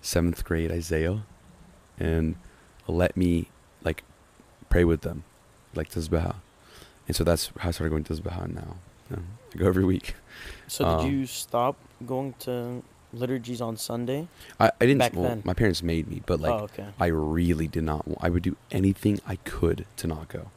seventh 0.00 0.44
grade 0.44 0.72
Isaiah, 0.72 1.24
and 1.98 2.36
let 2.86 3.16
me 3.16 3.48
like 3.82 4.02
pray 4.70 4.84
with 4.84 5.02
them, 5.02 5.24
like 5.74 5.90
Tasbeha. 5.90 6.36
And 7.06 7.14
so 7.14 7.22
that's 7.22 7.50
how 7.58 7.68
I 7.68 7.72
started 7.72 7.90
going 7.90 8.04
to 8.04 8.14
Tasbeha 8.14 8.48
now. 8.54 8.76
Yeah, 9.10 9.18
I 9.54 9.58
go 9.58 9.66
every 9.66 9.84
week. 9.84 10.14
So 10.66 10.84
did 10.84 11.04
Um, 11.04 11.10
you 11.10 11.26
stop 11.26 11.76
going 12.06 12.32
to 12.40 12.82
liturgies 13.14 13.60
on 13.60 13.76
Sunday? 13.76 14.28
I, 14.58 14.70
I 14.80 14.86
didn't. 14.86 14.98
Back 14.98 15.14
well, 15.14 15.24
then. 15.24 15.42
My 15.44 15.54
parents 15.54 15.82
made 15.82 16.08
me, 16.08 16.22
but 16.26 16.40
like 16.40 16.52
oh, 16.52 16.64
okay. 16.64 16.86
I 16.98 17.06
really 17.06 17.66
did 17.68 17.84
not. 17.84 18.04
I 18.20 18.28
would 18.28 18.42
do 18.42 18.56
anything 18.70 19.20
I 19.26 19.36
could 19.36 19.86
to 19.96 20.06
not 20.06 20.28
go, 20.28 20.50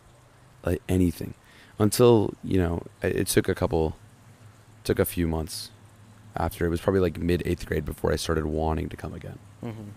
like 0.65 0.81
anything, 0.89 1.33
until 1.79 2.33
you 2.43 2.59
know 2.59 2.83
it, 3.01 3.15
it 3.15 3.27
took 3.27 3.47
a 3.47 3.55
couple, 3.55 3.95
took 4.83 4.99
a 4.99 5.05
few 5.05 5.27
months, 5.27 5.71
after 6.35 6.65
it 6.65 6.69
was 6.69 6.81
probably 6.81 7.01
like 7.01 7.17
mid 7.19 7.43
eighth 7.45 7.65
grade 7.65 7.85
before 7.85 8.11
I 8.11 8.15
started 8.15 8.45
wanting 8.45 8.89
to 8.89 8.97
come 8.97 9.13
again, 9.13 9.39
hmm 9.61 9.89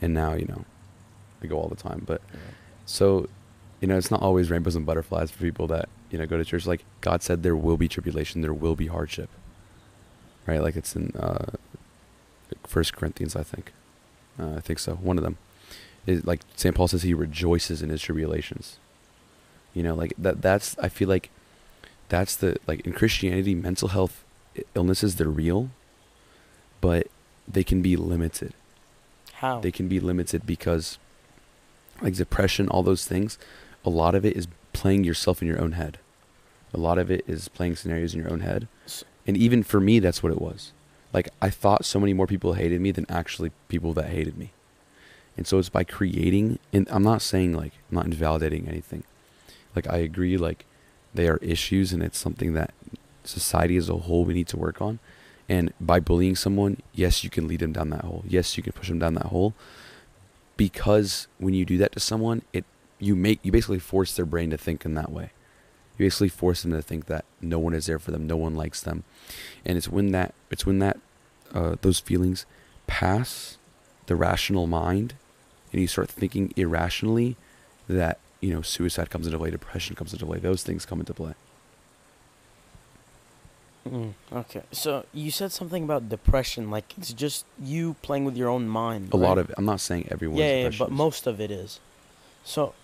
and 0.00 0.12
now 0.12 0.34
you 0.34 0.46
know, 0.46 0.64
I 1.42 1.46
go 1.46 1.58
all 1.58 1.68
the 1.68 1.76
time. 1.76 2.02
But 2.06 2.20
so, 2.84 3.28
you 3.80 3.88
know, 3.88 3.96
it's 3.96 4.10
not 4.10 4.22
always 4.22 4.50
rainbows 4.50 4.76
and 4.76 4.84
butterflies 4.86 5.30
for 5.30 5.38
people 5.38 5.66
that 5.68 5.88
you 6.10 6.18
know 6.18 6.26
go 6.26 6.36
to 6.36 6.44
church. 6.44 6.66
Like 6.66 6.84
God 7.00 7.22
said, 7.22 7.42
there 7.42 7.56
will 7.56 7.76
be 7.76 7.88
tribulation, 7.88 8.40
there 8.42 8.54
will 8.54 8.76
be 8.76 8.86
hardship, 8.86 9.30
right? 10.46 10.60
Like 10.62 10.76
it's 10.76 10.94
in 10.94 11.12
uh, 11.16 11.52
First 12.66 12.94
Corinthians, 12.94 13.36
I 13.36 13.42
think. 13.42 13.72
Uh, 14.38 14.54
I 14.56 14.60
think 14.60 14.78
so. 14.78 14.94
One 14.94 15.18
of 15.18 15.24
them 15.24 15.38
is 16.06 16.24
like 16.26 16.40
St. 16.56 16.74
Paul 16.74 16.88
says 16.88 17.02
he 17.02 17.14
rejoices 17.14 17.82
in 17.82 17.90
his 17.90 18.02
tribulations. 18.02 18.78
You 19.74 19.82
know, 19.82 19.94
like 19.94 20.14
that. 20.18 20.42
That's 20.42 20.78
I 20.78 20.88
feel 20.88 21.08
like 21.08 21.30
that's 22.08 22.36
the 22.36 22.56
like 22.66 22.80
in 22.86 22.92
Christianity, 22.92 23.54
mental 23.54 23.88
health 23.88 24.24
illnesses 24.74 25.16
they're 25.16 25.28
real, 25.28 25.70
but 26.80 27.08
they 27.48 27.64
can 27.64 27.82
be 27.82 27.96
limited 27.96 28.52
How? 29.34 29.60
they 29.60 29.70
can 29.70 29.88
be 29.88 30.00
limited 30.00 30.46
because 30.46 30.98
like 32.02 32.14
depression 32.14 32.68
all 32.68 32.82
those 32.82 33.06
things 33.06 33.38
a 33.84 33.90
lot 33.90 34.14
of 34.14 34.24
it 34.24 34.36
is 34.36 34.48
playing 34.72 35.04
yourself 35.04 35.40
in 35.40 35.48
your 35.48 35.60
own 35.60 35.72
head 35.72 35.98
a 36.74 36.78
lot 36.78 36.98
of 36.98 37.10
it 37.10 37.24
is 37.26 37.48
playing 37.48 37.76
scenarios 37.76 38.14
in 38.14 38.20
your 38.20 38.32
own 38.32 38.40
head 38.40 38.68
and 39.26 39.36
even 39.36 39.62
for 39.62 39.80
me 39.80 39.98
that's 39.98 40.22
what 40.22 40.32
it 40.32 40.40
was 40.40 40.72
like 41.16 41.28
i 41.42 41.50
thought 41.50 41.84
so 41.84 41.98
many 41.98 42.12
more 42.12 42.28
people 42.28 42.52
hated 42.52 42.80
me 42.80 42.92
than 42.92 43.06
actually 43.08 43.50
people 43.68 43.92
that 43.92 44.10
hated 44.10 44.38
me 44.38 44.52
and 45.36 45.46
so 45.46 45.58
it's 45.58 45.68
by 45.68 45.82
creating 45.82 46.58
and 46.72 46.86
i'm 46.90 47.02
not 47.02 47.20
saying 47.20 47.52
like 47.52 47.72
i'm 47.90 47.96
not 47.96 48.04
invalidating 48.04 48.68
anything 48.68 49.02
like 49.74 49.88
i 49.88 49.96
agree 49.96 50.36
like 50.36 50.64
they 51.12 51.26
are 51.26 51.38
issues 51.38 51.92
and 51.92 52.02
it's 52.02 52.18
something 52.18 52.52
that 52.54 52.72
society 53.24 53.76
as 53.76 53.88
a 53.88 53.96
whole 53.96 54.24
we 54.24 54.34
need 54.34 54.46
to 54.46 54.56
work 54.56 54.80
on 54.80 55.00
and 55.48 55.72
by 55.80 56.00
bullying 56.00 56.36
someone, 56.36 56.78
yes, 56.92 57.22
you 57.22 57.30
can 57.30 57.46
lead 57.46 57.60
them 57.60 57.72
down 57.72 57.90
that 57.90 58.02
hole. 58.02 58.24
Yes, 58.26 58.56
you 58.56 58.62
can 58.62 58.72
push 58.72 58.88
them 58.88 58.98
down 58.98 59.14
that 59.14 59.26
hole. 59.26 59.54
Because 60.56 61.28
when 61.38 61.54
you 61.54 61.64
do 61.64 61.78
that 61.78 61.92
to 61.92 62.00
someone, 62.00 62.42
it 62.52 62.64
you 62.98 63.14
make 63.14 63.38
you 63.42 63.52
basically 63.52 63.78
force 63.78 64.16
their 64.16 64.24
brain 64.24 64.50
to 64.50 64.56
think 64.56 64.84
in 64.84 64.94
that 64.94 65.12
way. 65.12 65.30
You 65.96 66.06
basically 66.06 66.30
force 66.30 66.62
them 66.62 66.72
to 66.72 66.82
think 66.82 67.06
that 67.06 67.24
no 67.40 67.58
one 67.58 67.74
is 67.74 67.86
there 67.86 67.98
for 67.98 68.10
them, 68.10 68.26
no 68.26 68.36
one 68.36 68.54
likes 68.54 68.80
them, 68.80 69.04
and 69.64 69.76
it's 69.76 69.88
when 69.88 70.12
that 70.12 70.34
it's 70.50 70.64
when 70.64 70.78
that 70.78 70.98
uh, 71.56 71.76
those 71.86 71.98
feelings 72.08 72.38
pass 72.86 73.30
the 74.10 74.16
rational 74.28 74.66
mind, 74.82 75.08
and 75.72 75.80
you 75.82 75.88
start 75.96 76.08
thinking 76.20 76.44
irrationally, 76.56 77.30
that 77.88 78.16
you 78.44 78.50
know 78.54 78.62
suicide 78.62 79.08
comes 79.12 79.26
into 79.26 79.38
play, 79.38 79.50
depression 79.50 79.92
comes 79.98 80.12
into 80.14 80.26
play, 80.26 80.38
those 80.38 80.62
things 80.68 80.84
come 80.90 81.00
into 81.00 81.14
play. 81.22 81.34
Mm, 83.88 84.14
okay. 84.32 84.62
So 84.72 84.90
you 85.12 85.30
said 85.30 85.52
something 85.52 85.84
about 85.84 86.08
depression, 86.08 86.70
like 86.70 86.86
it's 86.98 87.12
just 87.12 87.44
you 87.62 87.94
playing 88.02 88.24
with 88.24 88.36
your 88.36 88.48
own 88.48 88.66
mind. 88.68 89.02
A 89.12 89.16
lot 89.16 89.36
right? 89.36 89.38
of 89.50 89.54
I'm 89.56 89.64
not 89.64 89.80
saying 89.80 90.08
everyone. 90.10 90.38
yeah, 90.38 90.64
yeah, 90.64 90.70
but 90.78 90.90
most 90.90 91.26
of 91.26 91.40
it 91.40 91.50
is. 91.50 91.78
So, 92.44 92.74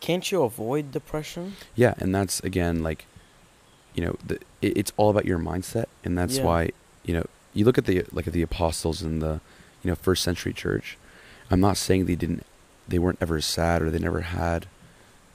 can't 0.00 0.24
you 0.30 0.42
avoid 0.42 0.92
depression? 0.92 1.54
Yeah, 1.74 1.94
and 1.98 2.14
that's 2.14 2.38
again 2.40 2.82
like, 2.88 3.04
you 3.94 4.04
know, 4.04 4.16
the, 4.28 4.36
it, 4.62 4.76
it's 4.80 4.92
all 4.96 5.10
about 5.10 5.24
your 5.24 5.38
mindset, 5.38 5.86
and 6.04 6.16
that's 6.16 6.36
Yeah. 6.38 6.44
why 6.48 6.70
you 7.04 7.14
know 7.14 7.26
you 7.54 7.64
look 7.64 7.78
at 7.78 7.86
the 7.86 8.04
like 8.12 8.26
at 8.26 8.32
the 8.32 8.42
apostles 8.42 9.02
in 9.02 9.20
the, 9.20 9.40
you 9.82 9.90
know, 9.90 9.94
first 9.94 10.22
century 10.22 10.52
church. 10.52 10.96
I'm 11.50 11.60
not 11.60 11.76
saying 11.76 12.06
they 12.06 12.14
didn't, 12.16 12.44
they 12.88 12.98
weren't 12.98 13.18
ever 13.20 13.40
sad 13.40 13.82
or 13.82 13.90
they 13.90 13.98
never 13.98 14.22
had, 14.22 14.66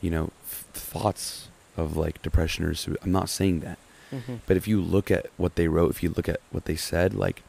you 0.02 0.10
know, 0.10 0.32
f- 0.44 0.66
thoughts 0.74 1.48
of 1.78 1.96
like 1.96 2.22
depression 2.22 2.66
or 2.66 2.74
sui- 2.74 2.98
I'm 3.04 3.12
not 3.12 3.30
saying 3.30 3.60
that, 3.62 3.78
Mm-hmm. 4.12 4.36
but 4.48 4.58
if 4.58 4.68
you 4.68 4.82
look 4.82 5.12
at 5.12 5.28
what 5.38 5.56
they 5.56 5.68
wrote, 5.68 5.92
if 5.92 6.02
you 6.02 6.10
look 6.10 6.28
at 6.28 6.42
what 6.52 6.66
they 6.66 6.76
said, 6.76 7.14
like 7.14 7.44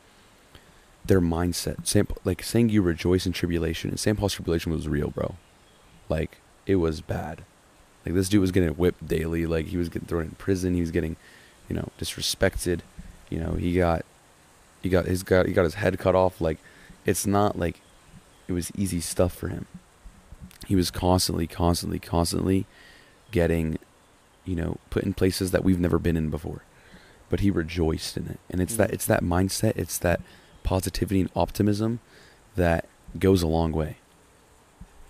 their 1.04 1.20
mindset, 1.22 1.86
Saint, 1.86 2.10
like 2.26 2.42
saying 2.42 2.68
you 2.68 2.82
rejoice 2.82 3.24
in 3.26 3.32
tribulation, 3.32 3.88
and 3.90 3.98
St. 3.98 4.18
Paul's 4.18 4.34
tribulation 4.34 4.70
was 4.70 4.86
real, 4.86 5.08
bro. 5.08 5.36
Like 6.10 6.36
it 6.66 6.76
was 6.76 7.00
bad. 7.00 7.42
Like 8.04 8.14
this 8.14 8.28
dude 8.28 8.42
was 8.42 8.52
getting 8.52 8.68
whipped 8.70 9.08
daily. 9.08 9.46
Like 9.46 9.66
he 9.66 9.78
was 9.78 9.88
getting 9.88 10.06
thrown 10.06 10.24
in 10.24 10.30
prison. 10.32 10.74
He 10.74 10.80
was 10.82 10.90
getting, 10.90 11.16
you 11.68 11.76
know, 11.76 11.88
disrespected. 11.98 12.80
You 13.30 13.40
know, 13.40 13.52
he 13.52 13.74
got, 13.76 14.04
he 14.82 14.88
got 14.88 15.06
his 15.06 15.22
got 15.22 15.46
he 15.46 15.52
got 15.52 15.64
his 15.64 15.74
head 15.74 15.98
cut 15.98 16.14
off. 16.14 16.40
Like 16.40 16.58
it's 17.06 17.26
not 17.26 17.58
like 17.58 17.80
it 18.48 18.52
was 18.52 18.70
easy 18.76 19.00
stuff 19.00 19.34
for 19.34 19.48
him. 19.48 19.66
He 20.66 20.76
was 20.76 20.90
constantly, 20.90 21.46
constantly, 21.46 21.98
constantly 21.98 22.66
getting, 23.30 23.78
you 24.44 24.54
know, 24.54 24.78
put 24.90 25.02
in 25.04 25.14
places 25.14 25.50
that 25.50 25.64
we've 25.64 25.80
never 25.80 25.98
been 25.98 26.16
in 26.16 26.30
before. 26.30 26.62
But 27.28 27.40
he 27.40 27.50
rejoiced 27.50 28.16
in 28.16 28.26
it, 28.26 28.38
and 28.50 28.60
it's 28.60 28.76
that 28.76 28.90
Mm. 28.90 28.94
it's 28.94 29.06
that 29.06 29.22
mindset, 29.22 29.76
it's 29.76 29.98
that 29.98 30.20
positivity 30.62 31.20
and 31.20 31.30
optimism 31.34 32.00
that 32.56 32.86
goes 33.18 33.42
a 33.42 33.46
long 33.46 33.72
way. 33.72 33.96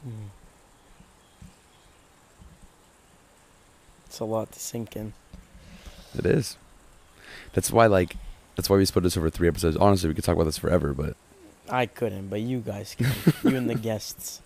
Mm. 0.07 0.29
It's 4.07 4.21
a 4.21 4.25
lot 4.25 4.53
to 4.53 4.61
sink 4.61 4.97
in. 4.97 5.13
It 6.17 6.27
is. 6.27 6.57
That's 7.53 7.71
why, 7.71 7.87
like, 7.87 8.17
that's 8.57 8.69
why 8.71 8.77
we 8.77 8.85
split 8.85 9.05
this 9.05 9.17
over 9.17 9.31
three 9.31 9.49
episodes. 9.49 9.77
Honestly, 9.77 10.09
we 10.09 10.15
could 10.15 10.25
talk 10.25 10.35
about 10.35 10.45
this 10.45 10.59
forever, 10.59 10.93
but 10.93 11.17
I 11.69 11.87
couldn't, 11.87 12.29
but 12.29 12.41
you 12.41 12.59
guys 12.61 12.95
can. 12.97 13.07
you 13.51 13.57
and 13.57 13.69
the 13.71 13.75
guests. 13.89 14.41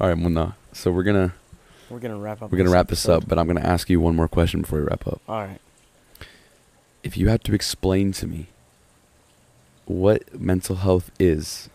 all 0.00 0.08
right, 0.08 0.18
well, 0.18 0.30
no. 0.30 0.54
So 0.72 0.90
we're 0.92 1.02
gonna 1.02 1.34
We're 1.88 1.98
gonna 1.98 2.18
wrap 2.18 2.42
up. 2.42 2.52
we're 2.52 2.58
gonna 2.58 2.70
wrap 2.70 2.88
this 2.88 3.08
up, 3.08 3.26
but 3.26 3.38
I'm 3.38 3.46
gonna 3.46 3.60
ask 3.60 3.88
you 3.90 4.00
one 4.00 4.14
more 4.14 4.28
question 4.28 4.60
before 4.62 4.78
we 4.80 4.84
wrap 4.86 5.06
up. 5.06 5.20
All 5.28 5.40
right. 5.40 5.60
If 7.02 7.16
you 7.16 7.28
had 7.28 7.42
to 7.44 7.54
explain 7.54 8.12
to 8.12 8.26
me 8.26 8.48
what 9.86 10.38
mental 10.38 10.76
health 10.76 11.10
is, 11.18 11.68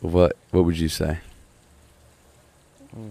what 0.00 0.36
what 0.50 0.64
would 0.64 0.78
you 0.78 0.88
say? 0.88 1.18
Mm. 2.94 3.10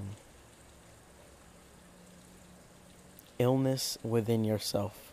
Illness 3.39 3.97
within 4.03 4.43
yourself. 4.43 5.08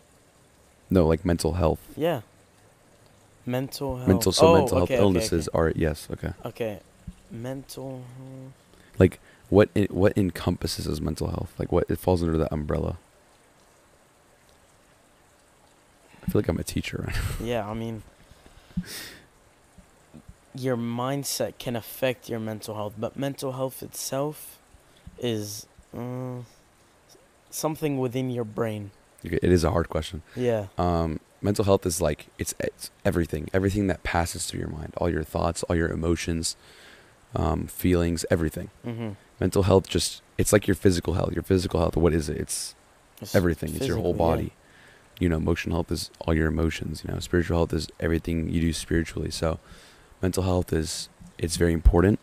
No, 0.89 1.07
like 1.07 1.25
mental 1.25 1.53
health. 1.53 1.79
Yeah. 1.95 2.21
Mental 3.45 3.97
health. 3.97 4.07
Mental 4.07 4.31
so 4.31 4.47
oh, 4.47 4.53
mental 4.53 4.77
health 4.77 4.89
okay, 4.89 4.95
okay, 4.95 5.03
illnesses 5.03 5.47
are 5.53 5.71
yes, 5.75 6.07
okay. 6.11 6.27
Okay. 6.27 6.45
okay. 6.45 6.79
Mental. 7.31 8.03
Like 8.99 9.19
what 9.49 9.69
i 9.75 9.87
what 9.89 10.17
encompasses 10.17 10.87
as 10.87 11.01
mental 11.01 11.27
health? 11.27 11.53
Like 11.57 11.71
what 11.71 11.85
it 11.89 11.99
falls 11.99 12.21
under 12.23 12.37
that 12.37 12.51
umbrella? 12.51 12.97
I 16.23 16.31
feel 16.31 16.41
like 16.41 16.49
I'm 16.49 16.59
a 16.59 16.63
teacher 16.63 17.05
right. 17.07 17.15
Yeah, 17.41 17.67
I 17.67 17.73
mean, 17.73 18.03
your 20.53 20.75
mindset 20.75 21.57
can 21.57 21.77
affect 21.77 22.29
your 22.29 22.39
mental 22.39 22.75
health, 22.75 22.95
but 22.97 23.15
mental 23.15 23.53
health 23.53 23.81
itself 23.81 24.59
is 25.19 25.67
uh, 25.97 26.39
something 27.49 27.97
within 27.97 28.29
your 28.29 28.43
brain. 28.43 28.91
It 29.23 29.43
is 29.43 29.63
a 29.63 29.71
hard 29.71 29.89
question. 29.89 30.21
Yeah. 30.35 30.67
Um, 30.77 31.19
mental 31.41 31.65
health 31.65 31.85
is 31.85 32.01
like 32.01 32.27
it's, 32.37 32.53
it's 32.59 32.91
everything, 33.03 33.49
everything 33.53 33.87
that 33.87 34.03
passes 34.03 34.45
through 34.45 34.59
your 34.61 34.69
mind, 34.69 34.93
all 34.97 35.09
your 35.09 35.23
thoughts, 35.23 35.63
all 35.63 35.75
your 35.75 35.89
emotions, 35.89 36.55
um, 37.35 37.67
feelings, 37.67 38.25
everything. 38.29 38.69
Mm-hmm. 38.85 39.11
Mental 39.39 39.63
health 39.63 39.87
just 39.87 40.21
it's 40.37 40.53
like 40.53 40.67
your 40.67 40.75
physical 40.75 41.13
health. 41.13 41.33
Your 41.33 41.43
physical 41.43 41.79
health, 41.79 41.97
what 41.97 42.13
is 42.13 42.29
it? 42.29 42.37
It's 42.37 42.75
everything. 43.33 43.75
It's 43.75 43.87
your 43.87 43.97
whole 43.97 44.13
body. 44.13 44.53
You 45.19 45.29
know, 45.29 45.37
emotional 45.37 45.77
health 45.77 45.91
is 45.91 46.11
all 46.21 46.33
your 46.33 46.47
emotions. 46.47 47.03
You 47.03 47.13
know, 47.13 47.19
spiritual 47.19 47.57
health 47.57 47.73
is 47.73 47.87
everything 47.99 48.49
you 48.49 48.61
do 48.61 48.73
spiritually. 48.73 49.31
So, 49.31 49.59
mental 50.21 50.43
health 50.43 50.71
is 50.71 51.09
it's 51.39 51.57
very 51.57 51.73
important. 51.73 52.19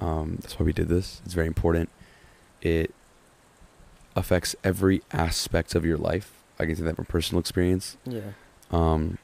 Um, 0.00 0.38
that's 0.40 0.58
why 0.58 0.66
we 0.66 0.72
did 0.72 0.88
this. 0.88 1.20
It's 1.24 1.34
very 1.34 1.48
important. 1.48 1.90
It 2.62 2.94
affects 4.18 4.54
every 4.64 5.02
aspect 5.12 5.74
of 5.74 5.84
your 5.84 5.96
life. 5.96 6.32
I 6.58 6.66
can 6.66 6.76
say 6.76 6.82
that 6.84 6.96
from 6.96 7.04
personal 7.06 7.40
experience. 7.40 7.96
Yeah. 8.04 8.32
Um, 8.70 9.18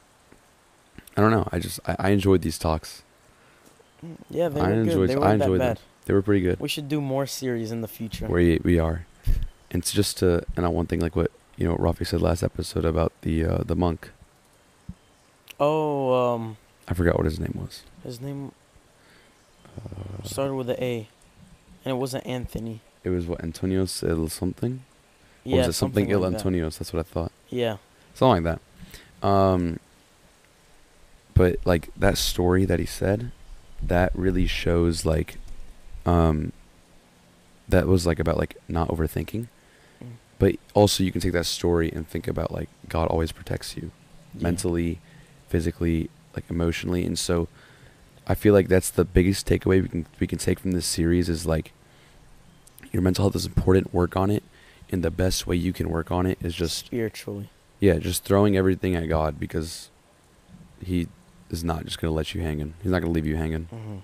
I 1.16 1.20
don't 1.20 1.30
know. 1.30 1.48
I 1.52 1.58
just 1.58 1.80
I, 1.86 1.96
I 1.98 2.08
enjoyed 2.10 2.42
these 2.42 2.58
talks. 2.58 3.02
Mm, 4.04 4.16
Yeah, 4.30 4.48
they 4.48 4.60
I 4.60 4.68
were 4.68 4.72
enjoyed- 4.74 5.08
good. 5.10 5.18
They 5.20 5.26
I 5.26 5.34
enjoyed 5.34 5.60
them. 5.60 5.76
They 6.06 6.12
were 6.14 6.22
pretty 6.22 6.42
good. 6.42 6.60
We 6.60 6.68
should 6.68 6.88
do 6.88 7.00
more 7.00 7.26
series 7.26 7.72
in 7.72 7.80
the 7.80 7.88
future. 7.88 8.26
We 8.28 8.60
we 8.62 8.78
are. 8.78 9.06
And 9.70 9.82
it's 9.82 9.90
just 9.92 10.18
to 10.18 10.44
and 10.56 10.64
I 10.66 10.68
one 10.68 10.86
thing 10.86 11.00
like 11.00 11.16
what 11.16 11.30
you 11.56 11.66
know 11.66 11.76
Rafi 11.76 12.06
said 12.06 12.20
last 12.22 12.42
episode 12.42 12.84
about 12.84 13.12
the 13.22 13.44
uh, 13.44 13.58
the 13.64 13.74
monk. 13.76 14.10
Oh, 15.58 16.12
um, 16.34 16.56
I 16.88 16.94
forgot 16.94 17.16
what 17.16 17.24
his 17.26 17.38
name 17.40 17.56
was. 17.60 17.82
his 18.02 18.20
name 18.20 18.52
Uh, 19.76 20.22
started 20.22 20.54
with 20.54 20.70
an 20.70 20.76
A, 20.78 21.08
and 21.84 21.90
it 21.94 21.98
wasn't 21.98 22.26
Anthony. 22.26 22.80
It 23.04 23.10
was 23.10 23.26
what 23.26 23.40
Antonios 23.40 24.02
el 24.08 24.28
something. 24.28 24.82
Or 25.44 25.50
Yeah, 25.50 25.56
was 25.58 25.68
it 25.68 25.72
something, 25.74 26.10
il 26.10 26.20
like 26.20 26.32
that. 26.32 26.42
Antonios? 26.42 26.78
That's 26.78 26.92
what 26.92 27.00
I 27.00 27.02
thought. 27.02 27.32
Yeah. 27.50 27.76
Something 28.14 28.44
like 28.44 28.58
that. 29.22 29.26
Um. 29.26 29.78
But 31.34 31.58
like 31.64 31.90
that 31.96 32.16
story 32.16 32.64
that 32.64 32.78
he 32.78 32.86
said, 32.86 33.32
that 33.82 34.12
really 34.14 34.46
shows 34.46 35.04
like, 35.04 35.38
um. 36.06 36.52
That 37.68 37.86
was 37.86 38.06
like 38.06 38.18
about 38.20 38.36
like 38.36 38.56
not 38.68 38.88
overthinking, 38.88 39.48
Mm. 40.02 40.06
but 40.38 40.56
also 40.74 41.02
you 41.02 41.10
can 41.10 41.20
take 41.22 41.32
that 41.32 41.46
story 41.46 41.90
and 41.90 42.06
think 42.06 42.28
about 42.28 42.52
like 42.52 42.68
God 42.90 43.08
always 43.08 43.32
protects 43.32 43.74
you, 43.76 43.90
Yeah. 44.34 44.42
mentally, 44.42 45.00
physically, 45.48 46.10
like 46.34 46.44
emotionally, 46.50 47.04
and 47.04 47.18
so. 47.18 47.48
I 48.26 48.34
feel 48.34 48.54
like 48.54 48.68
that's 48.68 48.88
the 48.88 49.04
biggest 49.04 49.46
takeaway 49.46 49.82
we 49.82 49.88
can 49.88 50.06
we 50.18 50.26
can 50.26 50.38
take 50.38 50.58
from 50.58 50.72
this 50.72 50.86
series 50.86 51.28
is 51.28 51.44
like 51.46 51.72
your 52.94 53.02
mental 53.02 53.24
health 53.24 53.36
is 53.36 53.44
important, 53.44 53.92
work 53.92 54.16
on 54.16 54.30
it, 54.30 54.42
and 54.90 55.02
the 55.02 55.10
best 55.10 55.46
way 55.46 55.56
you 55.56 55.72
can 55.72 55.90
work 55.90 56.10
on 56.12 56.24
it 56.26 56.38
is 56.42 56.54
just 56.54 56.86
spiritually. 56.86 57.50
yeah, 57.80 57.98
just 57.98 58.24
throwing 58.24 58.56
everything 58.56 58.94
at 58.94 59.08
God 59.08 59.38
because 59.38 59.90
he 60.82 61.08
is 61.50 61.62
not 61.64 61.84
just 61.84 62.00
gonna 62.00 62.12
let 62.14 62.34
you 62.34 62.40
hanging. 62.40 62.74
He's 62.82 62.92
not 62.92 63.00
gonna 63.00 63.12
leave 63.12 63.26
you 63.26 63.36
hanging. 63.36 63.64
hmm 63.64 63.96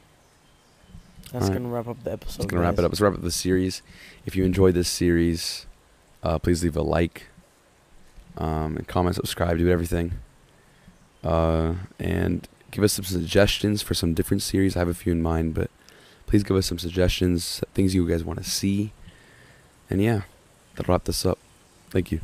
That's 1.33 1.44
Alright. 1.46 1.62
gonna 1.62 1.72
wrap 1.72 1.87
up 1.87 2.03
the 2.05 2.12
episode. 2.12 2.40
Let's 2.40 2.50
gonna 2.50 2.62
wrap 2.62 2.74
it 2.74 2.76
guys. 2.79 2.85
up. 2.87 2.90
Let's 2.92 3.00
wrap 3.00 3.14
up 3.14 3.22
the 3.22 3.31
series. 3.31 3.83
If 4.26 4.35
you 4.37 4.44
enjoyed 4.44 4.74
this 4.74 4.88
series, 4.88 5.66
uh, 6.22 6.38
please 6.40 6.62
leave 6.64 6.76
a 6.76 6.83
like, 6.83 7.29
um, 8.37 8.76
and 8.76 8.88
comment, 8.88 9.14
subscribe, 9.16 9.57
do 9.59 9.68
everything, 9.70 10.14
uh, 11.22 11.74
and 11.98 12.48
give 12.72 12.83
us 12.85 12.92
some 12.94 13.05
suggestions 13.05 13.83
for 13.83 13.94
some 13.94 14.14
different 14.14 14.42
series. 14.42 14.74
I 14.76 14.81
have 14.81 14.88
a 14.88 14.94
few 14.94 15.12
in 15.12 15.22
mind, 15.22 15.55
but 15.55 15.70
please 16.31 16.45
give 16.45 16.57
us 16.57 16.66
some 16.66 16.79
suggestions, 16.79 17.61
things 17.75 17.93
you 17.93 18.09
guys 18.09 18.23
want 18.23 18.38
to 18.38 18.49
see, 18.49 18.93
and 19.90 20.01
yeah, 20.01 20.23
that'll 20.77 20.93
wrap 20.93 21.03
this 21.03 21.27
up. 21.27 21.38
Thank 21.90 22.12
you. 22.12 22.21